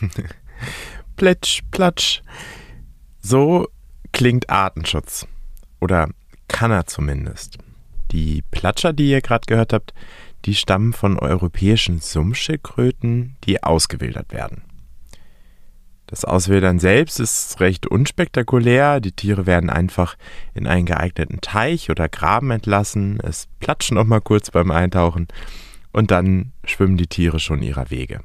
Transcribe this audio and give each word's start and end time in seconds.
Plätsch, 1.16 1.62
platsch. 1.70 2.22
So 3.20 3.68
klingt 4.12 4.50
Artenschutz. 4.50 5.26
Oder 5.80 6.08
kann 6.48 6.70
er 6.70 6.86
zumindest. 6.86 7.58
Die 8.10 8.42
Platscher, 8.50 8.92
die 8.92 9.10
ihr 9.10 9.20
gerade 9.20 9.46
gehört 9.46 9.72
habt, 9.72 9.92
die 10.44 10.54
stammen 10.54 10.92
von 10.92 11.18
europäischen 11.18 12.00
Sumpfschildkröten, 12.00 13.36
die 13.44 13.62
ausgewildert 13.62 14.32
werden. 14.32 14.62
Das 16.06 16.24
Auswildern 16.24 16.78
selbst 16.78 17.20
ist 17.20 17.60
recht 17.60 17.86
unspektakulär. 17.86 19.00
Die 19.00 19.12
Tiere 19.12 19.44
werden 19.44 19.68
einfach 19.68 20.16
in 20.54 20.66
einen 20.66 20.86
geeigneten 20.86 21.42
Teich 21.42 21.90
oder 21.90 22.08
Graben 22.08 22.50
entlassen. 22.50 23.20
Es 23.22 23.46
platscht 23.60 23.92
noch 23.92 24.06
mal 24.06 24.22
kurz 24.22 24.50
beim 24.50 24.70
Eintauchen 24.70 25.28
und 25.92 26.10
dann 26.10 26.52
schwimmen 26.64 26.96
die 26.96 27.08
Tiere 27.08 27.40
schon 27.40 27.62
ihrer 27.62 27.90
Wege. 27.90 28.20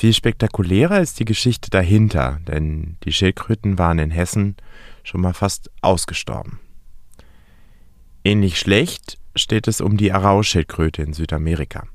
Viel 0.00 0.14
spektakulärer 0.14 1.02
ist 1.02 1.20
die 1.20 1.26
Geschichte 1.26 1.68
dahinter, 1.68 2.40
denn 2.48 2.96
die 3.04 3.12
Schildkröten 3.12 3.78
waren 3.78 3.98
in 3.98 4.10
Hessen 4.10 4.56
schon 5.02 5.20
mal 5.20 5.34
fast 5.34 5.70
ausgestorben. 5.82 6.58
Ähnlich 8.24 8.58
schlecht 8.58 9.18
steht 9.36 9.68
es 9.68 9.82
um 9.82 9.98
die 9.98 10.10
Arauschildkröte 10.10 11.02
in 11.02 11.12
Südamerika. 11.12 11.86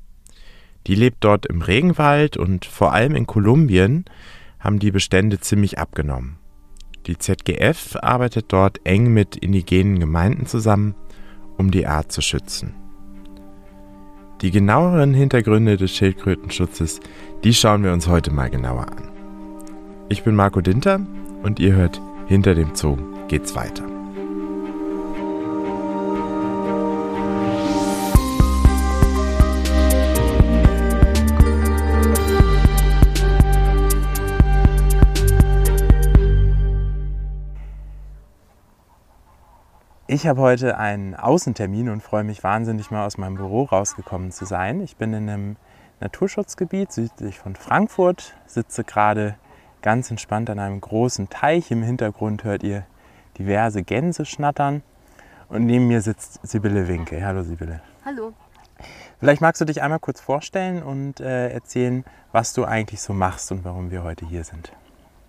Die 0.86 0.94
lebt 0.94 1.16
dort 1.24 1.46
im 1.46 1.62
Regenwald 1.62 2.36
und 2.36 2.64
vor 2.64 2.92
allem 2.92 3.16
in 3.16 3.26
Kolumbien 3.26 4.04
haben 4.60 4.78
die 4.78 4.92
Bestände 4.92 5.40
ziemlich 5.40 5.80
abgenommen. 5.80 6.38
Die 7.08 7.18
ZGF 7.18 7.96
arbeitet 7.96 8.52
dort 8.52 8.78
eng 8.84 9.12
mit 9.12 9.34
indigenen 9.34 9.98
Gemeinden 9.98 10.46
zusammen, 10.46 10.94
um 11.58 11.72
die 11.72 11.88
Art 11.88 12.12
zu 12.12 12.20
schützen. 12.20 12.85
Die 14.42 14.50
genaueren 14.50 15.14
Hintergründe 15.14 15.76
des 15.76 15.94
Schildkrötenschutzes, 15.96 17.00
die 17.42 17.54
schauen 17.54 17.82
wir 17.82 17.92
uns 17.92 18.06
heute 18.06 18.30
mal 18.30 18.50
genauer 18.50 18.86
an. 18.88 19.08
Ich 20.08 20.24
bin 20.24 20.34
Marco 20.34 20.60
Dinter 20.60 21.00
und 21.42 21.58
ihr 21.58 21.72
hört 21.72 22.00
Hinter 22.26 22.54
dem 22.54 22.74
Zoo 22.74 22.98
geht's 23.28 23.54
weiter. 23.54 23.95
Ich 40.16 40.26
habe 40.26 40.40
heute 40.40 40.78
einen 40.78 41.14
Außentermin 41.14 41.90
und 41.90 42.02
freue 42.02 42.24
mich 42.24 42.42
wahnsinnig 42.42 42.90
mal 42.90 43.04
aus 43.04 43.18
meinem 43.18 43.34
Büro 43.34 43.64
rausgekommen 43.64 44.32
zu 44.32 44.46
sein. 44.46 44.80
Ich 44.80 44.96
bin 44.96 45.12
in 45.12 45.28
einem 45.28 45.56
Naturschutzgebiet 46.00 46.90
südlich 46.90 47.38
von 47.38 47.54
Frankfurt, 47.54 48.34
sitze 48.46 48.82
gerade 48.82 49.36
ganz 49.82 50.10
entspannt 50.10 50.48
an 50.48 50.58
einem 50.58 50.80
großen 50.80 51.28
Teich. 51.28 51.70
Im 51.70 51.82
Hintergrund 51.82 52.44
hört 52.44 52.62
ihr 52.62 52.86
diverse 53.36 53.82
Gänse 53.82 54.24
schnattern 54.24 54.82
und 55.50 55.66
neben 55.66 55.86
mir 55.86 56.00
sitzt 56.00 56.40
Sibylle 56.42 56.88
Winke. 56.88 57.22
Hallo 57.22 57.42
Sibylle. 57.42 57.82
Hallo. 58.02 58.32
Vielleicht 59.20 59.42
magst 59.42 59.60
du 59.60 59.66
dich 59.66 59.82
einmal 59.82 60.00
kurz 60.00 60.22
vorstellen 60.22 60.82
und 60.82 61.20
äh, 61.20 61.50
erzählen, 61.50 62.06
was 62.32 62.54
du 62.54 62.64
eigentlich 62.64 63.02
so 63.02 63.12
machst 63.12 63.52
und 63.52 63.66
warum 63.66 63.90
wir 63.90 64.02
heute 64.02 64.24
hier 64.24 64.44
sind. 64.44 64.72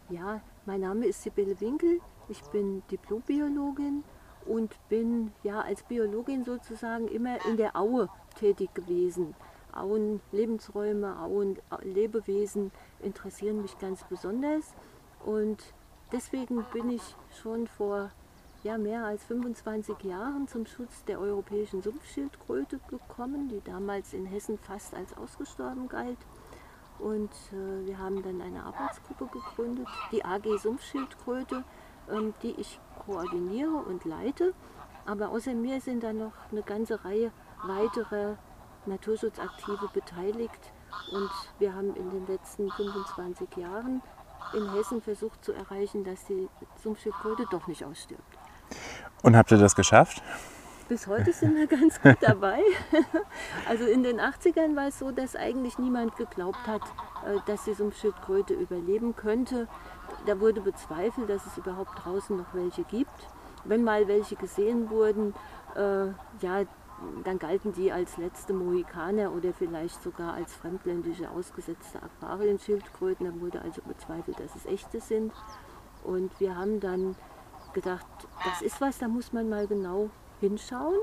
Ja, 0.08 0.39
mein 0.65 0.80
Name 0.80 1.08
ist 1.08 1.23
Sibylle 1.23 1.59
Winkel. 1.59 1.99
Ich 2.30 2.41
bin 2.53 2.83
Diplombiologin 2.89 4.05
und 4.47 4.75
bin 4.89 5.31
ja 5.43 5.61
als 5.61 5.83
Biologin 5.83 6.43
sozusagen 6.43 7.07
immer 7.07 7.45
in 7.45 7.57
der 7.57 7.75
Aue 7.75 8.09
tätig 8.39 8.73
gewesen. 8.73 9.35
Auen, 9.73 10.21
Lebensräume, 10.31 11.19
Auen, 11.19 11.59
Lebewesen 11.81 12.71
interessieren 13.02 13.61
mich 13.61 13.77
ganz 13.77 14.03
besonders 14.05 14.73
und 15.25 15.61
deswegen 16.11 16.65
bin 16.73 16.89
ich 16.89 17.15
schon 17.41 17.67
vor 17.67 18.11
ja, 18.63 18.77
mehr 18.77 19.05
als 19.05 19.23
25 19.25 20.03
Jahren 20.03 20.47
zum 20.47 20.65
Schutz 20.65 21.03
der 21.05 21.19
europäischen 21.19 21.81
Sumpfschildkröte 21.81 22.80
gekommen, 22.89 23.49
die 23.49 23.61
damals 23.63 24.13
in 24.13 24.25
Hessen 24.25 24.57
fast 24.57 24.95
als 24.95 25.15
ausgestorben 25.15 25.87
galt. 25.87 26.17
Und 26.99 27.31
äh, 27.52 27.86
wir 27.86 27.99
haben 27.99 28.23
dann 28.23 28.41
eine 28.41 28.63
Arbeitsgruppe 28.63 29.27
gegründet, 29.27 29.87
die 30.11 30.25
AG 30.25 30.57
Sumpfschildkröte, 30.57 31.63
ähm, 32.11 32.33
die 32.41 32.55
ich 32.57 32.80
koordiniere 33.07 33.77
und 33.77 34.05
leite. 34.05 34.53
Aber 35.05 35.29
außer 35.29 35.53
mir 35.53 35.81
sind 35.81 36.03
da 36.03 36.13
noch 36.13 36.33
eine 36.51 36.61
ganze 36.61 37.03
Reihe 37.03 37.31
weiterer 37.63 38.37
Naturschutzaktive 38.85 39.89
beteiligt. 39.93 40.73
Und 41.11 41.29
wir 41.59 41.73
haben 41.73 41.95
in 41.95 42.09
den 42.11 42.27
letzten 42.27 42.69
25 42.69 43.57
Jahren 43.57 44.01
in 44.53 44.73
Hessen 44.73 45.01
versucht 45.01 45.43
zu 45.43 45.53
erreichen, 45.53 46.03
dass 46.03 46.25
die 46.25 46.47
Sumpfschildkröte 46.81 47.45
doch 47.49 47.67
nicht 47.67 47.83
ausstirbt. 47.83 48.37
Und 49.23 49.35
habt 49.35 49.51
ihr 49.51 49.57
das 49.57 49.75
geschafft? 49.75 50.21
Bis 50.89 51.07
heute 51.07 51.33
sind 51.33 51.55
wir 51.55 51.67
ganz 51.67 52.01
gut 52.01 52.17
dabei. 52.21 52.61
Also 53.67 53.85
in 53.85 54.03
den 54.03 54.21
80ern 54.21 54.75
war 54.77 54.87
es 54.87 54.99
so, 54.99 55.11
dass 55.11 55.35
eigentlich 55.35 55.77
niemand 55.77 56.15
geglaubt 56.15 56.65
hat, 56.65 56.81
äh, 57.25 57.37
dass 57.45 57.65
die 57.65 57.73
Sumpfschildkröte 57.73 58.53
überleben 58.53 59.15
könnte 59.15 59.67
da 60.27 60.39
wurde 60.39 60.61
bezweifelt, 60.61 61.30
dass 61.30 61.45
es 61.45 61.58
überhaupt 61.58 62.04
draußen 62.04 62.38
noch 62.38 62.54
welche 62.54 62.83
gibt. 62.83 63.27
Wenn 63.64 63.83
mal 63.83 64.08
welche 64.08 64.36
gesehen 64.36 64.89
wurden, 64.89 65.33
äh, 65.76 66.08
ja, 66.42 66.65
dann 67.23 67.38
galten 67.38 67.73
die 67.73 67.92
als 67.92 68.17
letzte 68.17 68.54
Mohikaner 68.54 69.32
oder 69.32 69.54
vielleicht 69.54 70.02
sogar 70.02 70.33
als 70.33 70.55
fremdländische 70.55 71.30
ausgesetzte 71.30 71.99
Aquarienschildkröten. 72.02 73.26
Dann 73.26 73.42
wurde 73.42 73.61
also 73.61 73.82
bezweifelt, 73.87 74.39
dass 74.39 74.55
es 74.55 74.66
echte 74.66 74.99
sind. 74.99 75.32
Und 76.04 76.32
wir 76.39 76.55
haben 76.55 76.80
dann 76.80 77.16
gedacht, 77.73 78.05
das 78.43 78.61
ist 78.61 78.82
was, 78.82 78.98
da 78.98 79.08
muss 79.08 79.33
man 79.33 79.49
mal 79.49 79.67
genau 79.67 80.10
hinschauen. 80.39 80.98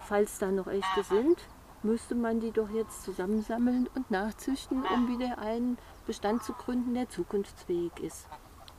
Falls 0.00 0.38
da 0.38 0.50
noch 0.50 0.66
echte 0.66 1.02
sind, 1.02 1.38
müsste 1.82 2.14
man 2.14 2.40
die 2.40 2.50
doch 2.50 2.70
jetzt 2.70 3.04
zusammensammeln 3.04 3.88
und 3.94 4.10
nachzüchten, 4.10 4.82
um 4.82 5.08
wieder 5.08 5.38
einen 5.38 5.78
Bestand 6.06 6.42
zu 6.42 6.52
gründen, 6.52 6.94
der 6.94 7.08
zukunftsfähig 7.08 7.92
ist. 8.00 8.26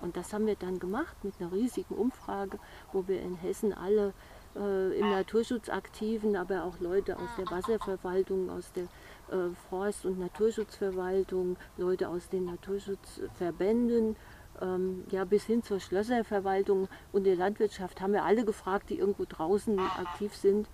Und 0.02 0.18
das 0.18 0.34
haben 0.34 0.46
wir 0.46 0.56
dann 0.56 0.80
gemacht 0.80 1.16
mit 1.24 1.34
einer 1.40 1.52
riesigen 1.52 1.96
Umfrage, 1.96 2.60
wo 2.92 3.08
wir 3.08 3.22
in 3.22 3.36
Hessen 3.36 3.74
alle 3.74 4.14
äh, 4.56 5.00
im 5.00 5.10
Naturschutz 5.10 5.70
aktiven, 5.70 6.36
aber 6.36 6.64
auch 6.64 6.80
Leute 6.80 7.18
aus 7.18 7.30
der 7.38 7.50
Wasserverwaltung, 7.50 8.50
aus 8.50 8.72
der 8.74 8.84
äh, 8.84 9.50
Forst- 9.70 10.06
und 10.06 10.20
Naturschutzverwaltung, 10.20 11.58
Leute 11.78 12.10
aus 12.10 12.30
den 12.30 12.46
Naturschutzverbänden, 12.46 14.16
ähm, 14.62 15.04
ja, 15.12 15.26
bis 15.26 15.46
hin 15.46 15.64
zur 15.64 15.80
Schlösserverwaltung 15.80 16.88
und 17.12 17.26
der 17.26 17.36
Landwirtschaft 17.36 18.02
haben 18.02 18.14
wir 18.14 18.24
alle 18.24 18.46
gefragt, 18.46 18.90
die 18.90 19.00
irgendwo 19.00 19.26
draußen 19.28 19.80
aktiv 19.80 20.36
sind 20.36 20.68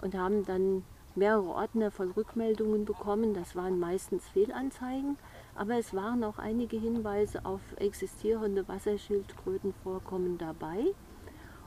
und 0.00 0.14
haben 0.14 0.44
dann 0.46 0.84
mehrere 1.14 1.48
Ordner 1.48 1.90
voll 1.90 2.10
Rückmeldungen 2.10 2.84
bekommen. 2.84 3.34
Das 3.34 3.56
waren 3.56 3.78
meistens 3.78 4.28
Fehlanzeigen. 4.28 5.18
Aber 5.56 5.78
es 5.78 5.94
waren 5.94 6.22
auch 6.22 6.38
einige 6.38 6.76
Hinweise 6.76 7.44
auf 7.44 7.60
existierende 7.76 8.68
Wasserschildkrötenvorkommen 8.68 10.36
dabei. 10.36 10.94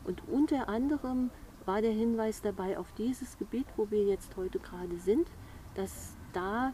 Und 0.04 0.22
unter 0.28 0.70
anderem 0.70 1.32
war 1.66 1.82
der 1.82 1.92
Hinweis 1.92 2.42
dabei 2.42 2.78
auf 2.78 2.92
dieses 2.94 3.38
Gebiet, 3.38 3.66
wo 3.78 3.90
wir 3.90 4.04
jetzt 4.04 4.38
heute 4.38 4.60
gerade 4.60 4.98
sind, 5.00 5.28
dass 5.74 6.16
da 6.34 6.72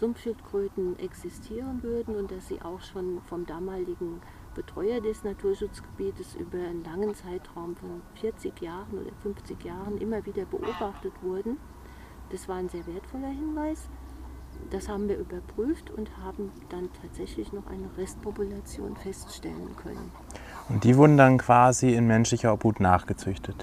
Sumpfschildkröten 0.00 0.98
existieren 0.98 1.82
würden 1.82 2.16
und 2.16 2.30
dass 2.30 2.48
sie 2.48 2.62
auch 2.62 2.80
schon 2.80 3.20
vom 3.22 3.46
damaligen 3.46 4.20
Betreuer 4.54 5.00
des 5.00 5.24
Naturschutzgebietes 5.24 6.34
über 6.34 6.58
einen 6.58 6.84
langen 6.84 7.14
Zeitraum 7.14 7.76
von 7.76 8.02
40 8.14 8.60
Jahren 8.60 8.98
oder 8.98 9.12
50 9.22 9.64
Jahren 9.64 9.98
immer 9.98 10.24
wieder 10.26 10.44
beobachtet 10.44 11.12
wurden. 11.22 11.58
Das 12.30 12.48
war 12.48 12.56
ein 12.56 12.68
sehr 12.68 12.86
wertvoller 12.86 13.28
Hinweis. 13.28 13.88
Das 14.70 14.88
haben 14.88 15.08
wir 15.08 15.16
überprüft 15.16 15.90
und 15.90 16.10
haben 16.22 16.52
dann 16.68 16.88
tatsächlich 17.02 17.52
noch 17.52 17.66
eine 17.66 17.88
Restpopulation 17.96 18.96
feststellen 18.96 19.76
können. 19.76 20.12
Und 20.68 20.84
die 20.84 20.96
wurden 20.96 21.16
dann 21.16 21.38
quasi 21.38 21.94
in 21.94 22.06
menschlicher 22.06 22.52
Obhut 22.52 22.80
nachgezüchtet? 22.80 23.56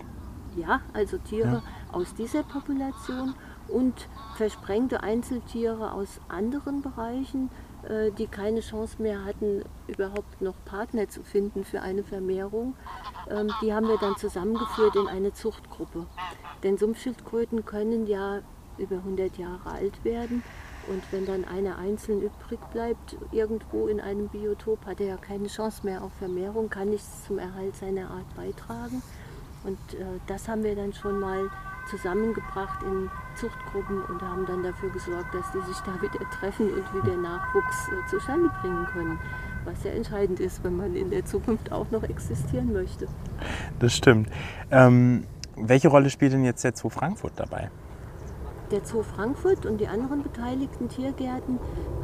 Ja, 0.55 0.81
also 0.93 1.17
Tiere 1.17 1.61
ja. 1.63 1.63
aus 1.91 2.15
dieser 2.15 2.43
Population 2.43 3.35
und 3.67 4.07
versprengte 4.35 5.03
Einzeltiere 5.03 5.91
aus 5.91 6.21
anderen 6.29 6.81
Bereichen, 6.81 7.49
äh, 7.87 8.11
die 8.11 8.27
keine 8.27 8.61
Chance 8.61 9.01
mehr 9.01 9.25
hatten, 9.25 9.63
überhaupt 9.87 10.41
noch 10.41 10.55
Partner 10.65 11.09
zu 11.09 11.23
finden 11.23 11.65
für 11.65 11.81
eine 11.81 12.03
Vermehrung. 12.03 12.75
Ähm, 13.29 13.51
die 13.61 13.73
haben 13.73 13.87
wir 13.87 13.97
dann 13.97 14.15
zusammengeführt 14.17 14.95
in 14.95 15.07
eine 15.07 15.33
Zuchtgruppe. 15.33 16.07
Denn 16.63 16.77
Sumpfschildkröten 16.77 17.65
können 17.65 18.07
ja 18.07 18.39
über 18.77 18.95
100 18.97 19.37
Jahre 19.37 19.71
alt 19.71 20.03
werden 20.03 20.43
und 20.87 21.03
wenn 21.11 21.25
dann 21.25 21.45
einer 21.45 21.77
einzeln 21.77 22.21
übrig 22.21 22.59
bleibt, 22.71 23.17
irgendwo 23.31 23.87
in 23.87 23.99
einem 23.99 24.27
Biotop, 24.27 24.85
hat 24.85 24.99
er 24.99 25.07
ja 25.07 25.17
keine 25.17 25.47
Chance 25.47 25.81
mehr 25.83 26.03
auf 26.03 26.13
Vermehrung, 26.13 26.69
kann 26.69 26.89
nichts 26.89 27.25
zum 27.25 27.39
Erhalt 27.39 27.75
seiner 27.75 28.09
Art 28.09 28.35
beitragen. 28.35 29.01
Und 29.63 29.77
äh, 29.93 30.05
das 30.27 30.47
haben 30.47 30.63
wir 30.63 30.75
dann 30.75 30.93
schon 30.93 31.19
mal 31.19 31.49
zusammengebracht 31.89 32.81
in 32.83 33.09
Zuchtgruppen 33.35 34.01
und 34.03 34.21
haben 34.21 34.45
dann 34.45 34.63
dafür 34.63 34.89
gesorgt, 34.89 35.33
dass 35.33 35.51
die 35.51 35.61
sich 35.67 35.77
da 35.81 36.01
wieder 36.01 36.29
treffen 36.31 36.69
und 36.71 37.03
wieder 37.03 37.15
Nachwuchs 37.17 37.89
äh, 37.89 38.09
zustande 38.09 38.49
bringen 38.61 38.85
können. 38.85 39.19
Was 39.65 39.83
ja 39.83 39.91
entscheidend 39.91 40.39
ist, 40.39 40.63
wenn 40.63 40.77
man 40.77 40.95
in 40.95 41.09
der 41.09 41.25
Zukunft 41.25 41.71
auch 41.71 41.89
noch 41.89 42.03
existieren 42.03 42.71
möchte. 42.71 43.07
Das 43.79 43.95
stimmt. 43.95 44.29
Ähm, 44.69 45.25
welche 45.55 45.87
Rolle 45.87 46.11
spielt 46.11 46.33
denn 46.33 46.43
jetzt 46.43 46.63
der 46.63 46.75
Zoo 46.75 46.89
Frankfurt 46.89 47.33
dabei? 47.37 47.71
Der 48.71 48.83
Zoo 48.83 49.03
Frankfurt 49.03 49.67
und 49.67 49.79
die 49.79 49.87
anderen 49.87 50.23
beteiligten 50.23 50.89
Tiergärten 50.89 51.59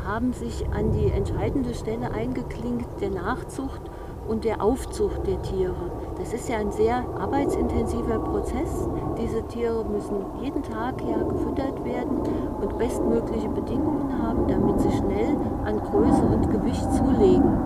haben 0.05 0.31
sich 0.31 0.63
an 0.71 0.91
die 0.91 1.09
entscheidende 1.09 1.73
Stelle 1.73 2.11
eingeklinkt 2.11 3.01
der 3.01 3.09
Nachzucht 3.09 3.81
und 4.27 4.45
der 4.45 4.61
Aufzucht 4.61 5.25
der 5.25 5.41
Tiere. 5.41 5.91
Das 6.19 6.33
ist 6.33 6.47
ja 6.49 6.57
ein 6.57 6.71
sehr 6.71 7.03
arbeitsintensiver 7.19 8.19
Prozess. 8.19 8.87
Diese 9.17 9.41
Tiere 9.47 9.83
müssen 9.85 10.17
jeden 10.39 10.61
Tag 10.61 11.01
ja 11.01 11.23
gefüttert 11.23 11.83
werden 11.83 12.19
und 12.61 12.77
bestmögliche 12.77 13.49
Bedingungen 13.49 14.21
haben, 14.21 14.47
damit 14.47 14.81
sie 14.81 14.91
schnell 14.91 15.35
an 15.65 15.79
Größe 15.79 16.21
und 16.21 16.51
Gewicht 16.51 16.93
zulegen. 16.93 17.57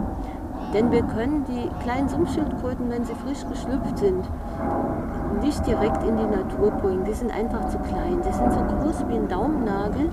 Denn 0.73 0.91
wir 0.91 1.03
können 1.03 1.43
die 1.43 1.69
kleinen 1.83 2.07
Sumpfschildkröten, 2.07 2.89
wenn 2.89 3.03
sie 3.03 3.15
frisch 3.15 3.45
geschlüpft 3.49 3.97
sind, 3.97 4.25
nicht 5.45 5.65
direkt 5.67 6.01
in 6.03 6.17
die 6.17 6.25
Natur 6.25 6.71
bringen. 6.71 7.05
Die 7.05 7.13
sind 7.13 7.31
einfach 7.31 7.69
zu 7.69 7.77
klein. 7.79 8.21
Die 8.25 8.33
sind 8.33 8.51
so 8.51 8.59
groß 8.59 9.07
wie 9.07 9.15
ein 9.15 9.27
Daumennagel 9.27 10.09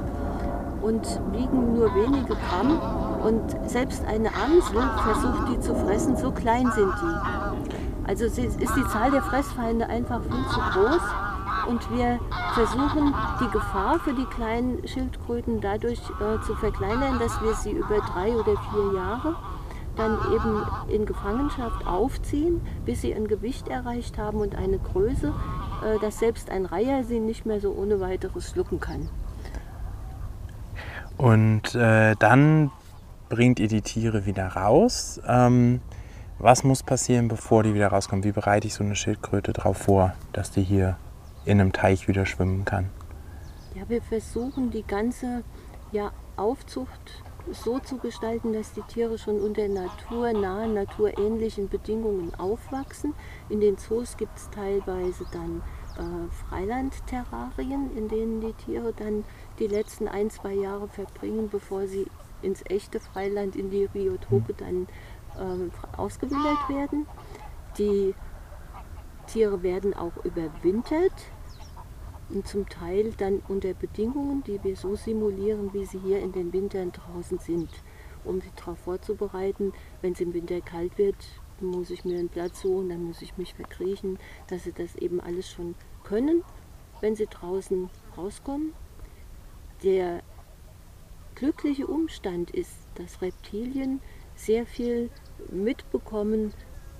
und 0.82 1.20
wiegen 1.32 1.75
nur 1.75 1.94
wenige 1.94 2.37
Gramm. 2.37 2.79
Und 3.25 3.56
selbst 3.69 4.05
eine 4.05 4.29
Amsel 4.29 4.82
versucht 5.05 5.49
die 5.49 5.61
zu 5.61 5.75
fressen, 5.75 6.17
so 6.17 6.32
klein 6.32 6.70
sind 6.73 6.93
die. 7.00 8.08
Also 8.08 8.25
ist 8.25 8.38
die 8.38 8.88
Zahl 8.88 9.11
der 9.11 9.23
Fressfeinde 9.23 9.88
einfach 9.88 10.20
viel 10.23 10.44
zu 10.52 10.61
groß. 10.73 11.02
Und 11.69 11.96
wir 11.96 12.19
versuchen 12.55 13.14
die 13.40 13.50
Gefahr 13.50 13.99
für 14.00 14.12
die 14.12 14.26
kleinen 14.26 14.87
Schildkröten 14.87 15.61
dadurch 15.61 16.00
äh, 16.00 16.44
zu 16.44 16.56
verkleinern, 16.56 17.20
dass 17.20 17.40
wir 17.40 17.55
sie 17.55 17.70
über 17.70 17.99
drei 18.12 18.32
oder 18.32 18.56
vier 18.73 18.94
Jahre 18.96 19.37
dann 19.96 20.18
eben 20.34 20.62
in 20.88 21.06
Gefangenschaft 21.06 21.86
aufziehen, 21.86 22.60
bis 22.84 23.02
sie 23.02 23.14
ein 23.14 23.28
Gewicht 23.28 23.68
erreicht 23.68 24.18
haben 24.18 24.38
und 24.38 24.54
eine 24.54 24.78
Größe, 24.78 25.32
äh, 25.84 25.98
dass 26.00 26.18
selbst 26.18 26.50
ein 26.50 26.66
Reiher 26.66 27.04
sie 27.04 27.20
nicht 27.20 27.46
mehr 27.46 27.60
so 27.60 27.72
ohne 27.72 28.00
weiteres 28.00 28.50
schlucken 28.50 28.80
kann. 28.80 29.08
Und 31.18 31.74
äh, 31.74 32.14
dann 32.18 32.70
bringt 33.28 33.60
ihr 33.60 33.68
die 33.68 33.82
Tiere 33.82 34.26
wieder 34.26 34.48
raus. 34.48 35.20
Ähm, 35.26 35.80
was 36.38 36.64
muss 36.64 36.82
passieren, 36.82 37.28
bevor 37.28 37.62
die 37.62 37.74
wieder 37.74 37.88
rauskommen? 37.88 38.24
Wie 38.24 38.32
bereite 38.32 38.66
ich 38.66 38.74
so 38.74 38.82
eine 38.82 38.96
Schildkröte 38.96 39.52
darauf 39.52 39.76
vor, 39.76 40.14
dass 40.32 40.50
die 40.50 40.62
hier 40.62 40.96
in 41.44 41.60
einem 41.60 41.72
Teich 41.72 42.08
wieder 42.08 42.26
schwimmen 42.26 42.64
kann? 42.64 42.90
Ja, 43.74 43.88
wir 43.88 44.02
versuchen 44.02 44.70
die 44.70 44.82
ganze 44.82 45.44
ja, 45.92 46.10
Aufzucht 46.36 47.22
so 47.50 47.78
zu 47.78 47.98
gestalten, 47.98 48.52
dass 48.52 48.72
die 48.72 48.82
Tiere 48.82 49.18
schon 49.18 49.40
unter 49.40 49.66
naturnahen, 49.68 50.74
naturähnlichen 50.74 51.68
Bedingungen 51.68 52.34
aufwachsen. 52.36 53.14
In 53.48 53.60
den 53.60 53.78
Zoos 53.78 54.16
gibt 54.16 54.36
es 54.38 54.50
teilweise 54.50 55.26
dann 55.32 55.62
äh, 55.96 56.30
Freilandterrarien, 56.48 57.96
in 57.96 58.08
denen 58.08 58.40
die 58.40 58.52
Tiere 58.52 58.92
dann 58.92 59.24
die 59.58 59.66
letzten 59.66 60.08
ein, 60.08 60.30
zwei 60.30 60.54
Jahre 60.54 60.88
verbringen, 60.88 61.48
bevor 61.50 61.86
sie 61.86 62.06
ins 62.42 62.62
echte 62.68 63.00
Freiland, 63.00 63.56
in 63.56 63.70
die 63.70 63.88
Biotope 63.92 64.54
dann 64.54 64.86
äh, 65.36 65.96
ausgewildert 65.96 66.68
werden. 66.68 67.06
Die 67.78 68.14
Tiere 69.26 69.62
werden 69.62 69.94
auch 69.94 70.24
überwintert 70.24 71.12
und 72.32 72.46
zum 72.46 72.69
Teil 72.69 73.12
dann 73.19 73.43
unter 73.49 73.75
Bedingungen, 73.75 74.43
die 74.44 74.62
wir 74.64 74.76
so 74.76 74.96
simulieren, 74.96 75.73
wie 75.73 75.84
sie 75.84 75.99
hier 75.99 76.20
in 76.20 76.32
den 76.32 76.52
Wintern 76.52 76.93
draußen 76.93 77.38
sind, 77.38 77.70
um 78.25 78.40
sie 78.40 78.50
darauf 78.56 78.79
vorzubereiten, 78.79 79.73
wenn 80.00 80.12
es 80.12 80.20
im 80.20 80.34
Winter 80.34 80.61
kalt 80.61 80.96
wird, 80.99 81.17
muss 81.61 81.90
ich 81.90 82.05
mir 82.05 82.19
einen 82.19 82.29
Platz 82.29 82.62
suchen, 82.62 82.88
dann 82.88 83.05
muss 83.05 83.23
ich 83.23 83.37
mich 83.37 83.55
verkriechen, 83.55 84.19
dass 84.49 84.64
sie 84.64 84.73
das 84.73 84.96
eben 84.96 85.20
alles 85.20 85.50
schon 85.50 85.75
können, 86.05 86.43
wenn 87.00 87.14
sie 87.14 87.26
draußen 87.26 87.88
rauskommen. 88.17 88.73
Der 89.82 90.23
glückliche 91.34 91.87
Umstand 91.87 92.50
ist, 92.50 92.73
dass 92.94 93.23
Reptilien 93.23 94.00
sehr 94.34 94.67
viel 94.67 95.11
mitbekommen 95.50 96.52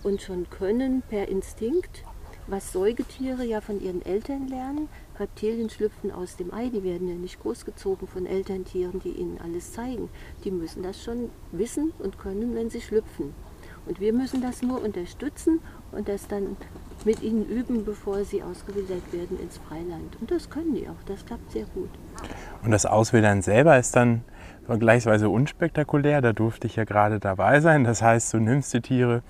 und 0.03 0.23
schon 0.23 0.49
können 0.51 1.03
per 1.03 1.29
Instinkt, 1.29 2.05
was 2.47 2.73
Säugetiere 2.73 3.45
ja 3.45 3.61
von 3.61 3.81
ihren 3.81 4.03
Eltern 4.03 4.49
lernen. 4.49 4.89
Reptilien 5.19 5.71
schlüpfen 5.71 6.11
aus 6.11 6.37
dem 6.37 6.53
Ei, 6.53 6.69
die 6.69 6.83
werden 6.83 7.09
ja 7.09 7.15
nicht 7.15 7.41
großgezogen 7.41 8.09
von 8.09 8.27
Elterntieren, 8.27 9.01
die 9.01 9.11
ihnen 9.11 9.39
alles 9.43 9.73
zeigen. 9.73 10.09
Die 10.45 10.51
müssen 10.51 10.83
das 10.83 11.03
schon 11.03 11.31
wissen 11.51 11.93
und 11.99 12.19
können, 12.19 12.55
wenn 12.55 12.71
sie 12.71 12.81
schlüpfen. 12.81 13.35
Und 13.87 14.01
wir 14.01 14.13
müssen 14.13 14.41
das 14.41 14.63
nur 14.63 14.83
unterstützen 14.83 15.61
und 15.91 16.09
das 16.09 16.29
dann 16.29 16.57
mit 17.05 17.23
ihnen 17.23 17.45
üben, 17.45 17.85
bevor 17.85 18.25
sie 18.25 18.43
ausgewildert 18.43 19.13
werden 19.13 19.41
ins 19.41 19.59
Freiland. 19.59 20.17
Und 20.21 20.31
das 20.31 20.49
können 20.49 20.75
die 20.75 20.89
auch, 20.89 21.03
das 21.07 21.27
klappt 21.27 21.51
sehr 21.51 21.65
gut. 21.75 21.91
Und 22.63 22.71
das 22.71 22.87
Auswildern 22.87 23.43
selber 23.43 23.79
ist 23.79 23.97
dann 23.97 24.23
vergleichsweise 24.67 25.29
unspektakulär, 25.29 26.21
da 26.21 26.33
durfte 26.33 26.69
ich 26.69 26.77
ja 26.77 26.85
gerade 26.85 27.19
dabei 27.19 27.61
sein. 27.61 27.85
Das 27.85 28.03
heißt, 28.03 28.33
du 28.33 28.39
nimmst 28.39 28.73
die 28.73 28.81
Tiere 28.81 29.23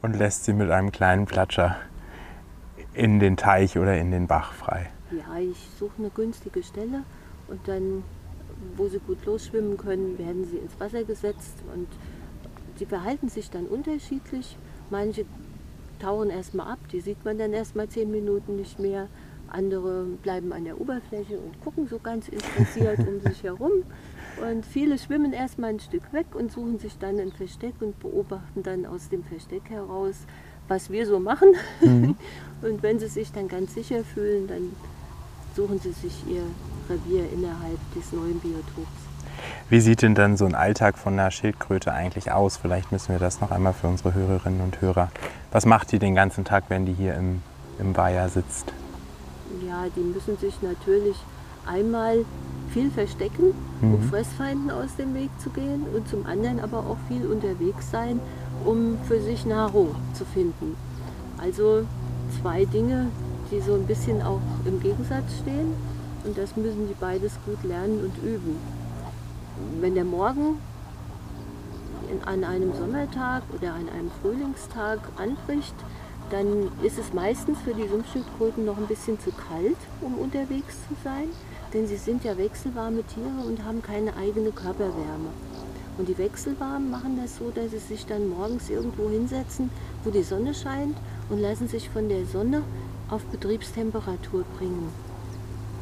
und 0.00 0.16
lässt 0.16 0.44
sie 0.44 0.54
mit 0.54 0.70
einem 0.70 0.90
kleinen 0.90 1.26
Platscher 1.26 1.76
in 2.94 3.20
den 3.20 3.36
Teich 3.36 3.78
oder 3.78 3.96
in 3.98 4.10
den 4.10 4.26
Bach 4.26 4.52
frei. 4.52 4.88
Ja, 5.10 5.38
ich 5.38 5.58
suche 5.78 5.98
eine 5.98 6.10
günstige 6.10 6.62
Stelle 6.62 7.02
und 7.48 7.60
dann, 7.66 8.02
wo 8.76 8.88
sie 8.88 8.98
gut 8.98 9.24
losschwimmen 9.24 9.76
können, 9.76 10.18
werden 10.18 10.44
sie 10.44 10.58
ins 10.58 10.78
Wasser 10.78 11.04
gesetzt 11.04 11.54
und 11.74 11.88
die 12.78 12.86
verhalten 12.86 13.28
sich 13.28 13.50
dann 13.50 13.66
unterschiedlich. 13.66 14.56
Manche 14.90 15.24
tauchen 15.98 16.30
erstmal 16.30 16.72
ab, 16.72 16.78
die 16.92 17.00
sieht 17.00 17.24
man 17.24 17.38
dann 17.38 17.52
erstmal 17.52 17.88
zehn 17.88 18.10
Minuten 18.10 18.56
nicht 18.56 18.78
mehr. 18.78 19.08
Andere 19.50 20.04
bleiben 20.22 20.52
an 20.52 20.64
der 20.64 20.80
Oberfläche 20.80 21.38
und 21.38 21.58
gucken 21.62 21.88
so 21.88 21.98
ganz 21.98 22.28
interessiert 22.28 22.98
um 22.98 23.20
sich 23.20 23.42
herum. 23.42 23.84
Und 24.42 24.66
viele 24.66 24.98
schwimmen 24.98 25.32
erstmal 25.32 25.70
ein 25.70 25.80
Stück 25.80 26.12
weg 26.12 26.26
und 26.34 26.52
suchen 26.52 26.78
sich 26.78 26.98
dann 26.98 27.18
ein 27.18 27.32
Versteck 27.32 27.74
und 27.80 27.98
beobachten 27.98 28.62
dann 28.62 28.86
aus 28.86 29.08
dem 29.08 29.24
Versteck 29.24 29.70
heraus, 29.70 30.16
was 30.68 30.90
wir 30.90 31.06
so 31.06 31.18
machen. 31.18 31.54
Mhm. 31.80 32.14
Und 32.60 32.82
wenn 32.82 32.98
sie 32.98 33.06
sich 33.06 33.30
dann 33.30 33.46
ganz 33.46 33.74
sicher 33.74 34.02
fühlen, 34.02 34.48
dann 34.48 34.72
suchen 35.58 35.80
sie 35.80 35.90
sich 35.90 36.24
ihr 36.28 36.44
Revier 36.88 37.24
innerhalb 37.32 37.78
des 37.92 38.12
neuen 38.12 38.38
Biotops. 38.38 38.86
Wie 39.68 39.80
sieht 39.80 40.02
denn 40.02 40.14
dann 40.14 40.36
so 40.36 40.44
ein 40.44 40.54
Alltag 40.54 40.96
von 40.96 41.14
einer 41.14 41.32
Schildkröte 41.32 41.92
eigentlich 41.92 42.30
aus? 42.30 42.56
Vielleicht 42.56 42.92
müssen 42.92 43.08
wir 43.08 43.18
das 43.18 43.40
noch 43.40 43.50
einmal 43.50 43.72
für 43.72 43.88
unsere 43.88 44.14
Hörerinnen 44.14 44.60
und 44.60 44.80
Hörer. 44.80 45.10
Was 45.50 45.66
macht 45.66 45.90
die 45.90 45.98
den 45.98 46.14
ganzen 46.14 46.44
Tag, 46.44 46.64
wenn 46.68 46.86
die 46.86 46.92
hier 46.92 47.14
im, 47.14 47.42
im 47.80 47.96
Weiher 47.96 48.28
sitzt? 48.28 48.72
Ja, 49.66 49.86
die 49.96 50.00
müssen 50.00 50.38
sich 50.38 50.62
natürlich 50.62 51.16
einmal 51.66 52.24
viel 52.72 52.90
verstecken, 52.92 53.52
mhm. 53.80 53.94
um 53.94 54.02
Fressfeinden 54.02 54.70
aus 54.70 54.94
dem 54.96 55.12
Weg 55.14 55.30
zu 55.40 55.50
gehen 55.50 55.86
und 55.92 56.08
zum 56.08 56.24
anderen 56.26 56.60
aber 56.60 56.78
auch 56.78 56.98
viel 57.08 57.26
unterwegs 57.26 57.90
sein, 57.90 58.20
um 58.64 58.96
für 59.08 59.20
sich 59.20 59.44
Nahrung 59.44 59.96
zu 60.14 60.24
finden. 60.24 60.76
Also 61.36 61.84
zwei 62.40 62.64
Dinge, 62.64 63.06
die 63.50 63.60
so 63.60 63.74
ein 63.74 63.86
bisschen 63.86 64.22
auch 64.22 64.40
im 64.64 64.80
Gegensatz 64.80 65.38
stehen. 65.42 65.74
Und 66.24 66.36
das 66.36 66.56
müssen 66.56 66.88
die 66.88 66.96
beides 66.98 67.38
gut 67.46 67.62
lernen 67.64 68.00
und 68.04 68.22
üben. 68.22 68.56
Wenn 69.80 69.94
der 69.94 70.04
Morgen 70.04 70.58
an 72.24 72.44
einem 72.44 72.72
Sommertag 72.74 73.42
oder 73.54 73.74
an 73.74 73.88
einem 73.88 74.10
Frühlingstag 74.22 75.00
anbricht, 75.16 75.74
dann 76.30 76.70
ist 76.82 76.98
es 76.98 77.12
meistens 77.12 77.58
für 77.60 77.74
die 77.74 77.88
Sumpfschildkröten 77.88 78.64
noch 78.64 78.76
ein 78.76 78.86
bisschen 78.86 79.18
zu 79.18 79.30
kalt, 79.30 79.76
um 80.00 80.14
unterwegs 80.18 80.76
zu 80.88 80.94
sein, 81.02 81.28
denn 81.72 81.86
sie 81.86 81.96
sind 81.96 82.24
ja 82.24 82.36
wechselwarme 82.36 83.02
Tiere 83.04 83.46
und 83.46 83.64
haben 83.64 83.82
keine 83.82 84.14
eigene 84.16 84.50
Körperwärme. 84.50 85.30
Und 85.96 86.08
die 86.08 86.18
Wechselwarmen 86.18 86.90
machen 86.90 87.18
das 87.20 87.36
so, 87.38 87.50
dass 87.50 87.70
sie 87.70 87.78
sich 87.78 88.06
dann 88.06 88.28
morgens 88.28 88.70
irgendwo 88.70 89.08
hinsetzen, 89.08 89.70
wo 90.04 90.10
die 90.10 90.22
Sonne 90.22 90.54
scheint 90.54 90.96
und 91.28 91.40
lassen 91.40 91.66
sich 91.66 91.88
von 91.90 92.08
der 92.08 92.24
Sonne 92.26 92.62
auf 93.08 93.22
Betriebstemperatur 93.24 94.44
bringen 94.58 94.92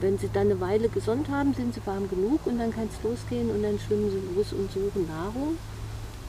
wenn 0.00 0.18
sie 0.18 0.28
dann 0.32 0.50
eine 0.50 0.60
Weile 0.60 0.88
gesonnt 0.88 1.28
haben, 1.30 1.54
sind 1.54 1.74
sie 1.74 1.80
warm 1.86 2.08
genug 2.08 2.46
und 2.46 2.58
dann 2.58 2.72
kann 2.72 2.88
es 2.92 3.02
losgehen 3.02 3.50
und 3.50 3.62
dann 3.62 3.78
schwimmen 3.78 4.10
sie 4.10 4.36
los 4.36 4.52
und 4.52 4.70
suchen 4.70 5.06
Nahrung. 5.08 5.56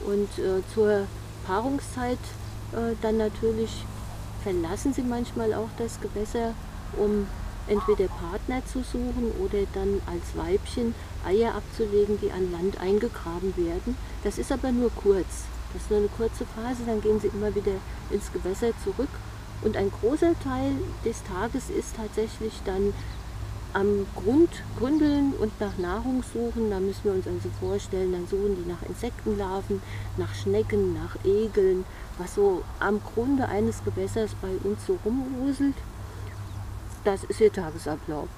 Und 0.06 0.28
äh, 0.38 0.62
zur 0.72 1.06
Paarungszeit 1.46 2.18
äh, 2.72 2.94
dann 3.02 3.18
natürlich 3.18 3.84
verlassen 4.42 4.92
sie 4.94 5.02
manchmal 5.02 5.52
auch 5.52 5.68
das 5.76 6.00
Gewässer, 6.00 6.54
um 6.96 7.26
entweder 7.66 8.08
Partner 8.08 8.64
zu 8.64 8.82
suchen 8.82 9.32
oder 9.44 9.58
dann 9.74 10.00
als 10.06 10.34
Weibchen 10.36 10.94
Eier 11.26 11.54
abzulegen, 11.54 12.18
die 12.22 12.30
an 12.30 12.50
Land 12.50 12.80
eingegraben 12.80 13.54
werden. 13.56 13.96
Das 14.24 14.38
ist 14.38 14.50
aber 14.50 14.72
nur 14.72 14.90
kurz. 14.90 15.44
Das 15.74 15.82
ist 15.82 15.90
nur 15.90 15.98
eine 15.98 16.08
kurze 16.08 16.46
Phase, 16.46 16.84
dann 16.86 17.02
gehen 17.02 17.20
sie 17.20 17.26
immer 17.26 17.54
wieder 17.54 17.72
ins 18.10 18.32
Gewässer 18.32 18.70
zurück 18.82 19.10
Und 19.62 19.76
ein 19.76 19.90
großer 19.90 20.38
Teil 20.42 20.72
des 21.04 21.22
Tages 21.24 21.70
ist 21.70 21.96
tatsächlich 21.96 22.52
dann 22.64 22.92
am 23.74 24.06
Grund 24.14 24.50
gründeln 24.78 25.32
und 25.38 25.60
nach 25.60 25.76
Nahrung 25.78 26.22
suchen. 26.22 26.70
Da 26.70 26.80
müssen 26.80 27.04
wir 27.04 27.12
uns 27.12 27.26
also 27.26 27.48
vorstellen, 27.60 28.12
dann 28.12 28.26
suchen 28.26 28.56
die 28.56 28.68
nach 28.68 28.82
Insektenlarven, 28.88 29.82
nach 30.16 30.34
Schnecken, 30.34 30.94
nach 30.94 31.16
Egeln, 31.24 31.84
was 32.18 32.34
so 32.34 32.62
am 32.80 33.00
Grunde 33.14 33.48
eines 33.48 33.84
Gewässers 33.84 34.34
bei 34.40 34.50
uns 34.68 34.86
so 34.86 34.98
rumwuselt. 35.04 35.74
Das 37.04 37.24
ist 37.24 37.40
ihr 37.40 37.52
Tagesablauf. 37.52 38.28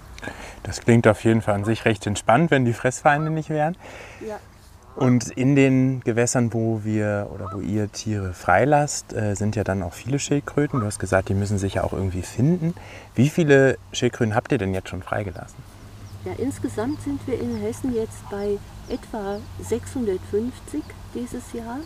Das 0.63 0.81
klingt 0.81 1.07
auf 1.07 1.25
jeden 1.25 1.43
Fall 1.43 1.55
an 1.55 1.65
sich 1.65 1.85
recht 1.85 2.07
entspannt, 2.07 2.51
wenn 2.51 2.65
die 2.65 2.75
Fressfeinde 2.75 3.31
nicht 3.31 3.49
wären. 3.49 3.77
Ja. 4.27 4.39
Und 5.01 5.29
in 5.31 5.57
den 5.57 6.01
Gewässern, 6.05 6.53
wo 6.53 6.85
wir 6.85 7.31
oder 7.35 7.51
wo 7.55 7.61
ihr 7.61 7.91
Tiere 7.91 8.35
freilasst, 8.35 9.15
äh, 9.15 9.35
sind 9.35 9.57
ja 9.57 9.65
dann 9.65 9.83
auch 9.83 9.95
viele 9.95 10.19
Schildkröten. 10.19 10.79
Du 10.81 10.85
hast 10.87 10.99
gesagt, 10.99 11.31
die 11.31 11.35
müssen 11.35 11.57
sich 11.57 11.75
ja 11.75 11.85
auch 11.85 11.95
irgendwie 11.95 12.21
finden. 12.21 12.75
Wie 13.15 13.31
viele 13.31 13.79
Schildkröten 13.93 14.35
habt 14.35 14.53
ihr 14.53 14.59
denn 14.59 14.75
jetzt 14.75 14.91
schon 14.91 15.03
freigelassen? 15.03 15.57
Ja, 16.27 16.33
insgesamt 16.37 17.01
sind 17.01 17.27
wir 17.27 17.41
in 17.41 17.57
Hessen 17.57 17.95
jetzt 17.95 18.29
bei 18.31 18.59
etwa 18.91 19.39
650 19.63 20.83
dieses 21.15 21.51
Jahr, 21.55 21.79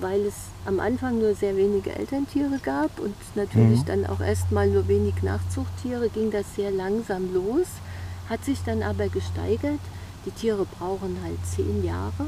weil 0.00 0.22
es 0.22 0.34
am 0.64 0.80
Anfang 0.80 1.18
nur 1.20 1.36
sehr 1.36 1.56
wenige 1.56 1.94
Elterntiere 1.94 2.58
gab 2.64 2.98
und 2.98 3.14
natürlich 3.36 3.82
Mhm. 3.82 3.86
dann 3.86 4.06
auch 4.06 4.20
erstmal 4.20 4.66
nur 4.68 4.88
wenig 4.88 5.22
Nachzuchttiere, 5.22 6.08
ging 6.08 6.32
das 6.32 6.46
sehr 6.56 6.72
langsam 6.72 7.32
los, 7.32 7.68
hat 8.28 8.44
sich 8.44 8.58
dann 8.64 8.82
aber 8.82 9.08
gesteigert. 9.08 9.78
Die 10.26 10.32
Tiere 10.32 10.66
brauchen 10.78 11.16
halt 11.22 11.38
zehn 11.46 11.84
Jahre, 11.84 12.26